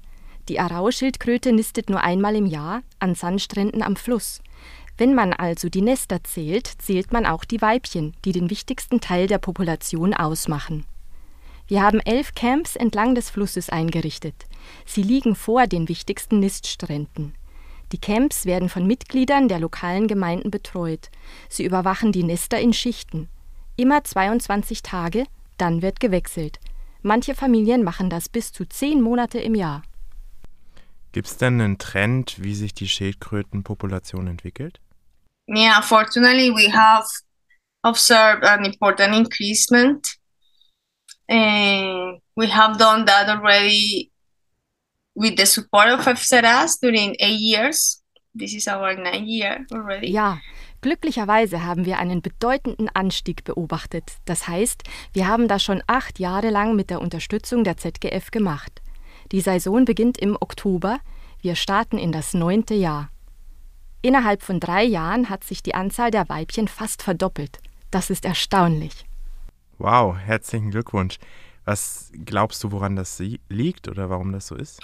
Die 0.48 0.60
Arauschildkröte 0.60 1.52
nistet 1.52 1.90
nur 1.90 2.02
einmal 2.02 2.36
im 2.36 2.46
Jahr 2.46 2.82
an 3.00 3.16
Sandstränden 3.16 3.82
am 3.82 3.96
Fluss. 3.96 4.42
Wenn 4.96 5.14
man 5.14 5.32
also 5.32 5.68
die 5.68 5.82
Nester 5.82 6.22
zählt, 6.24 6.66
zählt 6.66 7.12
man 7.12 7.26
auch 7.26 7.44
die 7.44 7.60
Weibchen, 7.60 8.14
die 8.24 8.32
den 8.32 8.48
wichtigsten 8.48 9.00
Teil 9.00 9.26
der 9.26 9.38
Population 9.38 10.14
ausmachen. 10.14 10.86
Wir 11.66 11.82
haben 11.82 12.00
elf 12.00 12.34
Camps 12.34 12.76
entlang 12.76 13.14
des 13.14 13.28
Flusses 13.28 13.70
eingerichtet. 13.70 14.46
Sie 14.84 15.02
liegen 15.02 15.34
vor 15.34 15.66
den 15.66 15.88
wichtigsten 15.88 16.40
Niststränden. 16.40 17.34
Die 17.92 17.98
Camps 17.98 18.44
werden 18.44 18.68
von 18.68 18.86
Mitgliedern 18.86 19.48
der 19.48 19.58
lokalen 19.58 20.08
Gemeinden 20.08 20.50
betreut. 20.50 21.10
Sie 21.48 21.64
überwachen 21.64 22.12
die 22.12 22.22
Nester 22.22 22.58
in 22.60 22.72
Schichten. 22.72 23.28
Immer 23.76 24.04
22 24.04 24.82
Tage, 24.82 25.24
dann 25.56 25.82
wird 25.82 26.00
gewechselt. 26.00 26.58
Manche 27.02 27.34
Familien 27.34 27.84
machen 27.84 28.10
das 28.10 28.28
bis 28.28 28.52
zu 28.52 28.66
zehn 28.66 29.00
Monate 29.00 29.38
im 29.38 29.54
Jahr. 29.54 29.82
Gibt 31.12 31.28
es 31.28 31.36
denn 31.38 31.60
einen 31.60 31.78
Trend, 31.78 32.42
wie 32.42 32.54
sich 32.54 32.74
die 32.74 32.88
Schildkrötenpopulation 32.88 34.26
entwickelt? 34.26 34.80
Yeah, 35.48 35.80
fortunately 35.80 36.50
we 36.50 36.70
have 36.70 37.06
observed 37.82 38.44
an 38.44 38.66
important 38.66 39.14
increasement 39.14 40.18
And 41.28 42.20
we 42.36 42.46
have 42.46 42.78
done 42.78 43.04
that 43.04 43.28
already 43.28 44.10
with 45.18 45.36
the 45.36 45.46
support 45.46 45.88
of 45.88 46.06
FSRS 46.06 46.80
during 46.80 47.16
eight 47.18 47.40
years. 47.40 48.02
This 48.34 48.54
is 48.54 48.68
our 48.68 48.94
ninth 48.94 49.26
year 49.26 49.66
already. 49.72 50.10
Ja, 50.12 50.38
glücklicherweise 50.80 51.64
haben 51.64 51.84
wir 51.84 51.98
einen 51.98 52.22
bedeutenden 52.22 52.88
Anstieg 52.94 53.42
beobachtet. 53.44 54.12
Das 54.26 54.46
heißt, 54.46 54.84
wir 55.12 55.26
haben 55.26 55.48
das 55.48 55.62
schon 55.62 55.82
acht 55.86 56.20
Jahre 56.20 56.50
lang 56.50 56.76
mit 56.76 56.90
der 56.90 57.00
Unterstützung 57.00 57.64
der 57.64 57.76
ZGF 57.76 58.30
gemacht. 58.30 58.80
Die 59.32 59.40
Saison 59.40 59.84
beginnt 59.84 60.18
im 60.18 60.36
Oktober. 60.40 61.00
Wir 61.42 61.56
starten 61.56 61.98
in 61.98 62.12
das 62.12 62.32
neunte 62.32 62.74
Jahr. 62.74 63.10
Innerhalb 64.02 64.42
von 64.42 64.60
drei 64.60 64.84
Jahren 64.84 65.28
hat 65.28 65.42
sich 65.42 65.62
die 65.62 65.74
Anzahl 65.74 66.12
der 66.12 66.28
Weibchen 66.28 66.68
fast 66.68 67.02
verdoppelt. 67.02 67.58
Das 67.90 68.10
ist 68.10 68.24
erstaunlich. 68.24 69.04
Wow, 69.78 70.16
herzlichen 70.16 70.70
Glückwunsch. 70.70 71.18
Was 71.68 72.10
glaubst 72.24 72.64
du, 72.64 72.72
woran 72.72 72.96
das 72.96 73.22
liegt 73.50 73.88
oder 73.88 74.08
warum 74.08 74.32
das 74.32 74.46
so 74.46 74.54
ist? 74.54 74.80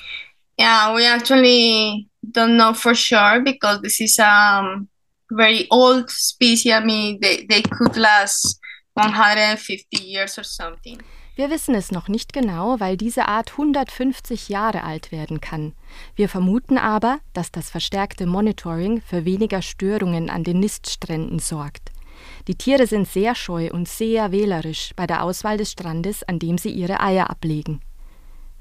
Yeah, 0.61 0.95
we 0.95 1.07
actually 1.07 2.11
don't 2.23 2.57
know 2.57 2.75
for 2.75 2.95
sure 2.95 3.41
because 3.41 3.81
this 3.81 4.01
is 4.01 4.19
a 4.19 4.83
very 5.31 5.67
old 5.71 6.11
species. 6.11 6.75
I 6.75 6.85
mean, 6.85 7.19
they, 7.23 7.47
they 7.47 7.63
could 7.63 7.97
last 7.97 8.61
150 8.97 9.97
years 10.05 10.37
or 10.37 10.45
something. 10.45 10.99
Wir 11.37 11.49
wissen 11.49 11.75
es 11.75 11.91
noch 11.91 12.09
nicht 12.09 12.35
genau, 12.35 12.79
weil 12.81 12.99
diese 12.99 13.29
Art 13.29 13.53
150 13.53 14.51
Jahre 14.51 14.85
alt 14.85 15.11
werden 15.11 15.41
kann. 15.41 15.73
Wir 16.17 16.29
vermuten 16.29 16.77
aber, 16.77 17.19
dass 17.33 17.51
das 17.51 17.71
verstärkte 17.71 18.27
Monitoring 18.27 19.01
für 19.01 19.25
weniger 19.25 19.63
Störungen 19.63 20.29
an 20.29 20.45
den 20.45 20.61
Niststränden 20.61 21.39
sorgt. 21.39 21.93
Die 22.47 22.57
Tiere 22.57 22.87
sind 22.87 23.09
sehr 23.09 23.35
scheu 23.35 23.71
und 23.73 23.89
sehr 23.89 24.31
wählerisch 24.31 24.93
bei 24.97 25.07
der 25.07 25.23
Auswahl 25.23 25.57
des 25.57 25.73
Strandes, 25.73 26.23
an 26.25 26.39
dem 26.39 26.59
sie 26.59 26.71
ihre 26.71 27.01
Eier 27.01 27.31
ablegen. 27.31 27.81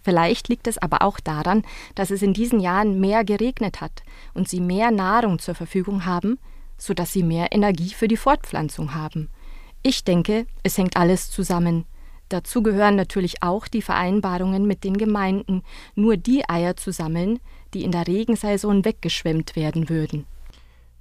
Vielleicht 0.02 0.50
liegt 0.50 0.68
es 0.68 0.78
aber 0.78 1.02
auch 1.02 1.20
daran, 1.20 1.64
dass 1.96 2.12
es 2.12 2.22
in 2.22 2.34
diesen 2.34 2.60
Jahren 2.60 3.00
mehr 3.00 3.24
geregnet 3.24 3.82
hat 3.82 4.04
und 4.34 4.50
sie 4.50 4.60
mehr 4.60 4.92
Nahrung 4.92 5.40
zur 5.40 5.56
Verfügung 5.56 6.06
haben, 6.06 6.40
so 6.78 6.94
dass 6.94 7.14
sie 7.14 7.24
mehr 7.24 7.52
Energie 7.52 7.94
für 7.94 8.08
die 8.08 8.18
Fortpflanzung 8.18 8.94
haben. 8.94 9.30
Ich 9.82 10.04
denke, 10.04 10.46
es 10.64 10.78
hängt 10.78 10.98
alles 10.98 11.30
zusammen. 11.32 11.86
Dazu 12.30 12.64
gehören 12.64 12.96
natürlich 12.96 13.44
auch 13.44 13.68
die 13.68 13.82
Vereinbarungen 13.82 14.66
mit 14.66 14.84
den 14.84 14.98
Gemeinden, 14.98 15.62
nur 15.96 16.18
die 16.18 16.48
Eier 16.50 16.76
zu 16.76 16.92
sammeln, 16.92 17.40
die 17.74 17.84
in 17.84 17.92
der 17.92 18.08
Regensaison 18.08 18.86
weggeschwemmt 18.86 19.56
werden 19.56 19.90
würden. 19.90 20.26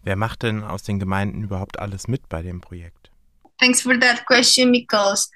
Wer 0.02 0.16
macht 0.16 0.42
denn 0.42 0.62
aus 0.64 0.82
den 0.82 0.98
Gemeinden 0.98 1.44
überhaupt 1.44 1.78
alles 1.78 2.08
mit 2.08 2.28
bei 2.28 2.42
dem 2.42 2.60
Projekt? 2.60 3.10
Thanks 3.58 3.80
for 3.80 3.98
that 3.98 4.24
question 4.26 4.72
because 4.72 5.30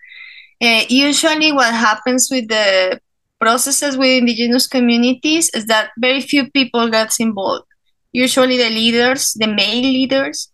uh, 0.62 0.82
usually 0.88 1.52
what 1.52 1.72
happens 1.72 2.30
with 2.30 2.48
the 2.48 2.98
processes 3.38 3.96
with 3.96 4.18
indigenous 4.18 4.66
communities 4.68 5.48
is 5.50 5.66
that 5.66 5.90
very 5.98 6.20
few 6.20 6.50
people 6.50 6.90
gets 6.90 7.20
involved. 7.20 7.66
Usually 8.12 8.56
the 8.56 8.70
leaders, 8.70 9.34
the 9.34 9.46
main 9.46 9.84
leaders, 9.84 10.48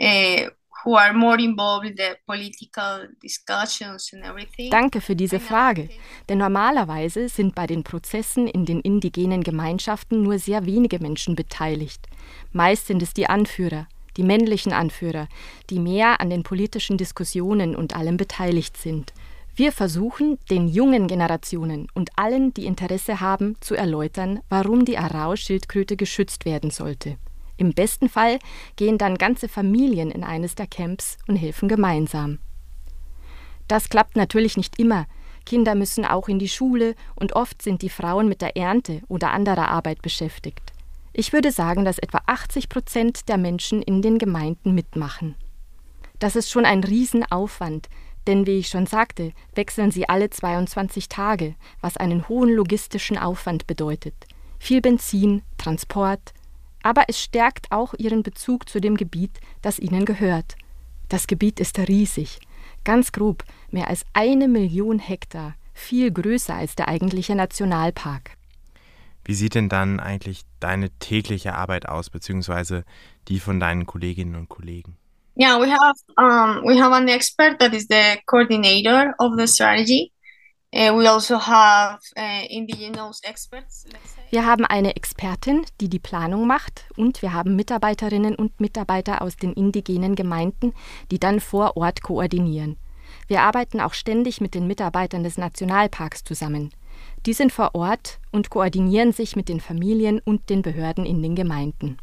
uh, 0.00 0.50
who 0.84 0.96
are 0.96 1.12
more 1.12 1.38
involved 1.40 1.86
in 1.86 1.96
the 1.96 2.16
political 2.26 3.08
discussions 3.22 4.12
and 4.12 4.24
everything. 4.24 4.70
Danke 4.70 5.00
für 5.00 5.16
diese 5.16 5.40
Frage, 5.40 5.88
denn 6.28 6.38
normalerweise 6.38 7.28
sind 7.28 7.54
bei 7.54 7.66
den 7.66 7.82
Prozessen 7.82 8.46
in 8.46 8.64
den 8.64 8.80
indigenen 8.80 9.42
Gemeinschaften 9.42 10.22
nur 10.22 10.38
sehr 10.38 10.66
wenige 10.66 10.98
Menschen 10.98 11.34
beteiligt. 11.34 12.06
Meist 12.52 12.86
sind 12.86 13.02
es 13.02 13.12
die 13.14 13.26
Anführer, 13.26 13.86
die 14.16 14.22
männlichen 14.22 14.72
Anführer, 14.72 15.28
die 15.70 15.78
mehr 15.78 16.20
an 16.20 16.30
den 16.30 16.42
politischen 16.42 16.98
Diskussionen 16.98 17.74
und 17.76 17.94
allem 17.94 18.16
beteiligt 18.16 18.76
sind. 18.76 19.12
Wir 19.54 19.72
versuchen, 19.72 20.38
den 20.50 20.68
jungen 20.68 21.08
Generationen 21.08 21.88
und 21.92 22.10
allen, 22.16 22.54
die 22.54 22.64
Interesse 22.64 23.20
haben, 23.20 23.56
zu 23.60 23.74
erläutern, 23.74 24.40
warum 24.48 24.84
die 24.84 24.98
Arau-Schildkröte 24.98 25.96
geschützt 25.96 26.44
werden 26.44 26.70
sollte. 26.70 27.18
Im 27.58 27.72
besten 27.74 28.08
Fall 28.08 28.38
gehen 28.76 28.96
dann 28.96 29.18
ganze 29.18 29.48
Familien 29.48 30.10
in 30.10 30.24
eines 30.24 30.54
der 30.54 30.68
Camps 30.68 31.18
und 31.26 31.36
helfen 31.36 31.68
gemeinsam. 31.68 32.38
Das 33.66 33.90
klappt 33.90 34.16
natürlich 34.16 34.56
nicht 34.56 34.78
immer. 34.78 35.06
Kinder 35.44 35.74
müssen 35.74 36.04
auch 36.04 36.28
in 36.28 36.38
die 36.38 36.48
Schule 36.48 36.94
und 37.16 37.34
oft 37.34 37.60
sind 37.60 37.82
die 37.82 37.90
Frauen 37.90 38.28
mit 38.28 38.40
der 38.40 38.56
Ernte 38.56 39.02
oder 39.08 39.32
anderer 39.32 39.68
Arbeit 39.68 40.02
beschäftigt. 40.02 40.72
Ich 41.12 41.32
würde 41.32 41.50
sagen, 41.50 41.84
dass 41.84 41.98
etwa 41.98 42.20
80 42.26 42.68
Prozent 42.68 43.28
der 43.28 43.38
Menschen 43.38 43.82
in 43.82 44.02
den 44.02 44.18
Gemeinden 44.18 44.74
mitmachen. 44.74 45.34
Das 46.20 46.36
ist 46.36 46.50
schon 46.50 46.64
ein 46.64 46.84
Riesenaufwand, 46.84 47.88
denn 48.28 48.46
wie 48.46 48.58
ich 48.58 48.68
schon 48.68 48.86
sagte, 48.86 49.32
wechseln 49.54 49.90
sie 49.90 50.08
alle 50.08 50.30
22 50.30 51.08
Tage, 51.08 51.56
was 51.80 51.96
einen 51.96 52.28
hohen 52.28 52.50
logistischen 52.50 53.18
Aufwand 53.18 53.66
bedeutet. 53.66 54.14
Viel 54.58 54.80
Benzin, 54.80 55.42
Transport, 55.56 56.34
aber 56.82 57.04
es 57.08 57.20
stärkt 57.20 57.70
auch 57.70 57.94
ihren 57.94 58.22
Bezug 58.22 58.68
zu 58.68 58.80
dem 58.80 58.96
Gebiet, 58.96 59.40
das 59.62 59.78
ihnen 59.78 60.04
gehört. 60.04 60.56
Das 61.08 61.26
Gebiet 61.26 61.60
ist 61.60 61.78
riesig, 61.78 62.38
ganz 62.84 63.12
grob 63.12 63.44
mehr 63.70 63.88
als 63.88 64.04
eine 64.12 64.48
Million 64.48 64.98
Hektar, 64.98 65.54
viel 65.74 66.10
größer 66.10 66.54
als 66.54 66.74
der 66.74 66.88
eigentliche 66.88 67.34
Nationalpark. 67.34 68.32
Wie 69.24 69.34
sieht 69.34 69.54
denn 69.54 69.68
dann 69.68 70.00
eigentlich 70.00 70.42
deine 70.58 70.90
tägliche 70.98 71.54
Arbeit 71.54 71.86
aus, 71.86 72.08
beziehungsweise 72.08 72.84
die 73.28 73.40
von 73.40 73.60
deinen 73.60 73.84
Kolleginnen 73.84 74.36
und 74.36 74.48
Kollegen? 74.48 74.96
Yeah, 75.36 75.60
we 75.60 75.70
have 75.70 75.94
um, 76.16 76.64
we 76.64 76.82
have 76.82 76.92
an 76.92 77.06
expert 77.06 77.60
that 77.60 77.72
is 77.72 77.86
the 77.88 78.18
coordinator 78.26 79.14
of 79.18 79.34
the 79.36 79.46
strategy, 79.46 80.10
Wir 84.30 84.44
haben 84.44 84.64
eine 84.66 84.96
Expertin, 84.96 85.64
die 85.80 85.88
die 85.88 85.98
Planung 85.98 86.46
macht, 86.46 86.84
und 86.96 87.22
wir 87.22 87.32
haben 87.32 87.56
Mitarbeiterinnen 87.56 88.34
und 88.34 88.60
Mitarbeiter 88.60 89.22
aus 89.22 89.36
den 89.36 89.54
indigenen 89.54 90.14
Gemeinden, 90.14 90.74
die 91.10 91.18
dann 91.18 91.40
vor 91.40 91.78
Ort 91.78 92.02
koordinieren. 92.02 92.76
Wir 93.28 93.42
arbeiten 93.42 93.80
auch 93.80 93.94
ständig 93.94 94.42
mit 94.42 94.54
den 94.54 94.66
Mitarbeitern 94.66 95.22
des 95.22 95.38
Nationalparks 95.38 96.22
zusammen. 96.24 96.70
Die 97.24 97.32
sind 97.32 97.50
vor 97.50 97.74
Ort 97.74 98.18
und 98.30 98.50
koordinieren 98.50 99.12
sich 99.12 99.36
mit 99.36 99.48
den 99.48 99.60
Familien 99.60 100.20
und 100.20 100.50
den 100.50 100.60
Behörden 100.60 101.06
in 101.06 101.22
den 101.22 101.34
Gemeinden. 101.34 101.96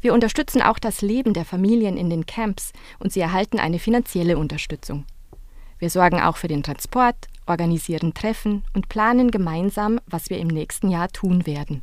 Wir 0.00 0.12
unterstützen 0.12 0.62
auch 0.62 0.78
das 0.80 1.02
Leben 1.02 1.34
der 1.34 1.44
Familien 1.44 1.96
in 1.96 2.10
den 2.10 2.26
Camps 2.26 2.72
und 2.98 3.12
sie 3.12 3.20
erhalten 3.20 3.60
eine 3.60 3.78
finanzielle 3.78 4.38
Unterstützung. 4.38 5.04
Wir 5.78 5.90
sorgen 5.90 6.20
auch 6.20 6.36
für 6.36 6.48
den 6.48 6.62
Transport, 6.62 7.28
organisieren 7.46 8.14
Treffen 8.14 8.64
und 8.74 8.88
planen 8.88 9.30
gemeinsam, 9.30 10.00
was 10.06 10.30
wir 10.30 10.38
im 10.38 10.48
nächsten 10.48 10.90
Jahr 10.90 11.08
tun 11.08 11.46
werden. 11.46 11.82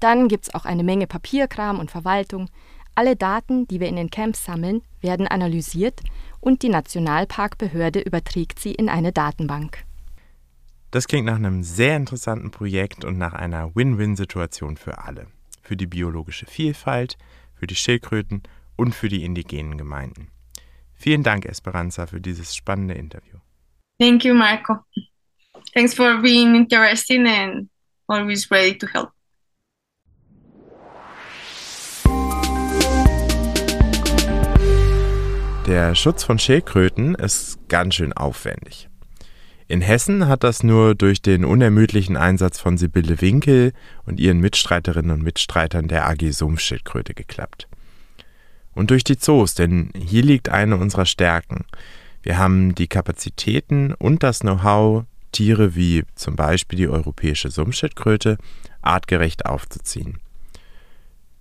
Dann 0.00 0.28
gibt 0.28 0.44
es 0.46 0.54
auch 0.54 0.64
eine 0.64 0.84
Menge 0.84 1.06
Papierkram 1.06 1.78
und 1.78 1.90
Verwaltung. 1.90 2.48
Alle 2.94 3.16
Daten, 3.16 3.66
die 3.68 3.80
wir 3.80 3.88
in 3.88 3.96
den 3.96 4.10
Camps 4.10 4.44
sammeln, 4.44 4.82
werden 5.00 5.26
analysiert 5.26 6.00
und 6.40 6.62
die 6.62 6.68
Nationalparkbehörde 6.68 8.00
überträgt 8.00 8.58
sie 8.58 8.72
in 8.72 8.88
eine 8.88 9.12
Datenbank. 9.12 9.84
Das 10.90 11.08
klingt 11.08 11.26
nach 11.26 11.36
einem 11.36 11.62
sehr 11.62 11.96
interessanten 11.96 12.50
Projekt 12.50 13.04
und 13.04 13.18
nach 13.18 13.32
einer 13.32 13.74
Win-Win-Situation 13.74 14.76
für 14.76 14.98
alle. 14.98 15.26
Für 15.62 15.76
die 15.76 15.86
biologische 15.86 16.46
Vielfalt, 16.46 17.18
für 17.54 17.66
die 17.66 17.74
Schildkröten 17.74 18.42
und 18.76 18.94
für 18.94 19.08
die 19.08 19.24
indigenen 19.24 19.76
Gemeinden. 19.76 20.28
Vielen 20.94 21.22
Dank, 21.22 21.44
Esperanza, 21.44 22.06
für 22.06 22.20
dieses 22.20 22.54
spannende 22.54 22.94
Interview. 22.94 23.38
Thank 23.98 24.24
you, 24.24 24.34
Marco. 24.34 24.78
Thanks 25.72 25.94
for 25.94 26.20
being 26.20 26.54
interesting 26.54 27.26
and 27.26 27.68
always 28.08 28.50
ready 28.50 28.76
to 28.78 28.86
help. 28.86 29.10
Der 35.66 35.94
Schutz 35.94 36.24
von 36.24 36.38
Schildkröten 36.38 37.14
ist 37.14 37.58
ganz 37.68 37.94
schön 37.94 38.12
aufwendig. 38.12 38.90
In 39.66 39.80
Hessen 39.80 40.28
hat 40.28 40.44
das 40.44 40.62
nur 40.62 40.94
durch 40.94 41.22
den 41.22 41.44
unermüdlichen 41.46 42.18
Einsatz 42.18 42.60
von 42.60 42.76
Sibylle 42.76 43.22
Winkel 43.22 43.72
und 44.04 44.20
ihren 44.20 44.40
Mitstreiterinnen 44.40 45.10
und 45.10 45.22
Mitstreitern 45.22 45.88
der 45.88 46.06
AG 46.06 46.32
Sumpfschildkröte 46.32 47.14
geklappt. 47.14 47.66
Und 48.74 48.90
durch 48.90 49.04
die 49.04 49.16
Zoos, 49.16 49.54
denn 49.54 49.90
hier 49.96 50.22
liegt 50.22 50.48
eine 50.48 50.76
unserer 50.76 51.06
Stärken. 51.06 51.64
Wir 52.22 52.38
haben 52.38 52.74
die 52.74 52.88
Kapazitäten 52.88 53.94
und 53.94 54.22
das 54.22 54.40
Know-how, 54.40 55.04
Tiere 55.32 55.74
wie 55.74 56.04
zum 56.14 56.36
Beispiel 56.36 56.78
die 56.78 56.88
europäische 56.88 57.50
Sumpfschildkröte 57.50 58.38
artgerecht 58.82 59.46
aufzuziehen. 59.46 60.18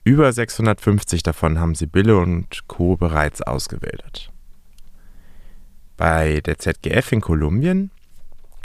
Über 0.04 0.34
650 0.34 1.24
davon 1.24 1.60
haben 1.60 1.76
Sibylle 1.76 2.18
und 2.18 2.68
Co. 2.68 2.98
bereits 2.98 3.42
ausgewildert. 3.42 4.32
Bei 5.96 6.42
der 6.42 6.58
ZGF 6.58 7.12
in 7.12 7.22
Kolumbien 7.22 7.92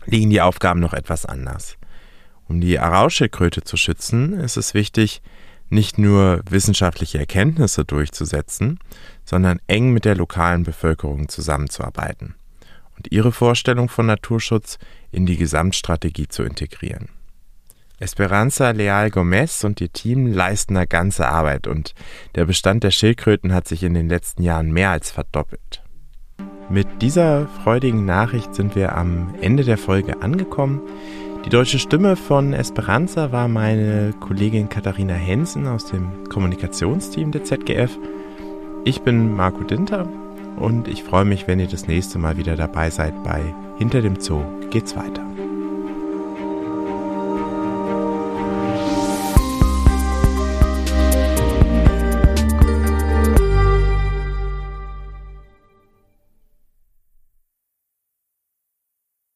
liegen 0.07 0.31
die 0.31 0.41
Aufgaben 0.41 0.81
noch 0.81 0.95
etwas 0.95 1.27
anders. 1.27 1.77
Um 2.49 2.61
die 2.61 2.79
Arauschildkröte 2.79 3.63
zu 3.63 3.77
schützen, 3.77 4.33
ist 4.33 4.57
es 4.57 4.75
wichtig, 4.75 5.21
nicht 5.71 5.99
nur 5.99 6.41
wissenschaftliche 6.49 7.19
Erkenntnisse 7.19 7.85
durchzusetzen, 7.85 8.79
sondern 9.25 9.61
eng 9.67 9.93
mit 9.93 10.05
der 10.05 10.17
lokalen 10.17 10.63
Bevölkerung 10.63 11.29
zusammenzuarbeiten 11.29 12.35
und 12.97 13.13
ihre 13.13 13.33
Vorstellung 13.33 13.89
von 13.89 14.07
Naturschutz 14.07 14.79
in 15.11 15.25
die 15.25 15.37
Gesamtstrategie 15.37 16.29
zu 16.29 16.43
integrieren. 16.43 17.09
Esperanza 18.01 18.71
Leal 18.71 19.11
Gomez 19.11 19.65
und 19.65 19.81
ihr 19.81 19.93
Team 19.93 20.27
leisten 20.33 20.77
eine 20.77 20.87
ganze 20.87 21.29
Arbeit 21.29 21.67
und 21.67 21.95
der 22.37 22.45
Bestand 22.45 22.85
der 22.85 22.93
Schildkröten 22.93 23.53
hat 23.53 23.67
sich 23.67 23.83
in 23.83 23.95
den 23.95 24.09
letzten 24.09 24.43
Jahren 24.43 24.71
mehr 24.71 24.91
als 24.91 25.11
verdoppelt. 25.11 25.83
Mit 26.71 26.87
dieser 27.01 27.49
freudigen 27.49 28.05
Nachricht 28.05 28.55
sind 28.55 28.77
wir 28.77 28.95
am 28.95 29.35
Ende 29.41 29.65
der 29.65 29.79
Folge 29.79 30.21
angekommen. 30.21 30.83
Die 31.49 31.57
deutsche 31.57 31.79
Stimme 31.79 32.15
von 32.15 32.53
Esperanza 32.53 33.33
war 33.33 33.49
meine 33.49 34.13
Kollegin 34.21 34.69
Katharina 34.69 35.15
Hensen 35.15 35.67
aus 35.67 35.87
dem 35.87 36.29
Kommunikationsteam 36.29 37.33
der 37.33 37.43
ZGF. 37.43 37.99
Ich 38.85 39.01
bin 39.01 39.35
Marco 39.35 39.65
Dinter 39.65 40.07
und 40.59 40.89
ich 40.89 41.03
freue 41.03 41.25
mich, 41.25 41.49
wenn 41.49 41.59
ihr 41.59 41.67
das 41.67 41.87
nächste 41.89 42.19
Mal 42.19 42.37
wieder 42.37 42.55
dabei 42.55 42.91
seid 42.91 43.25
bei 43.25 43.41
Hinter 43.79 44.03
dem 44.03 44.21
Zoo 44.21 44.43
geht's 44.69 44.95
weiter. 44.95 45.23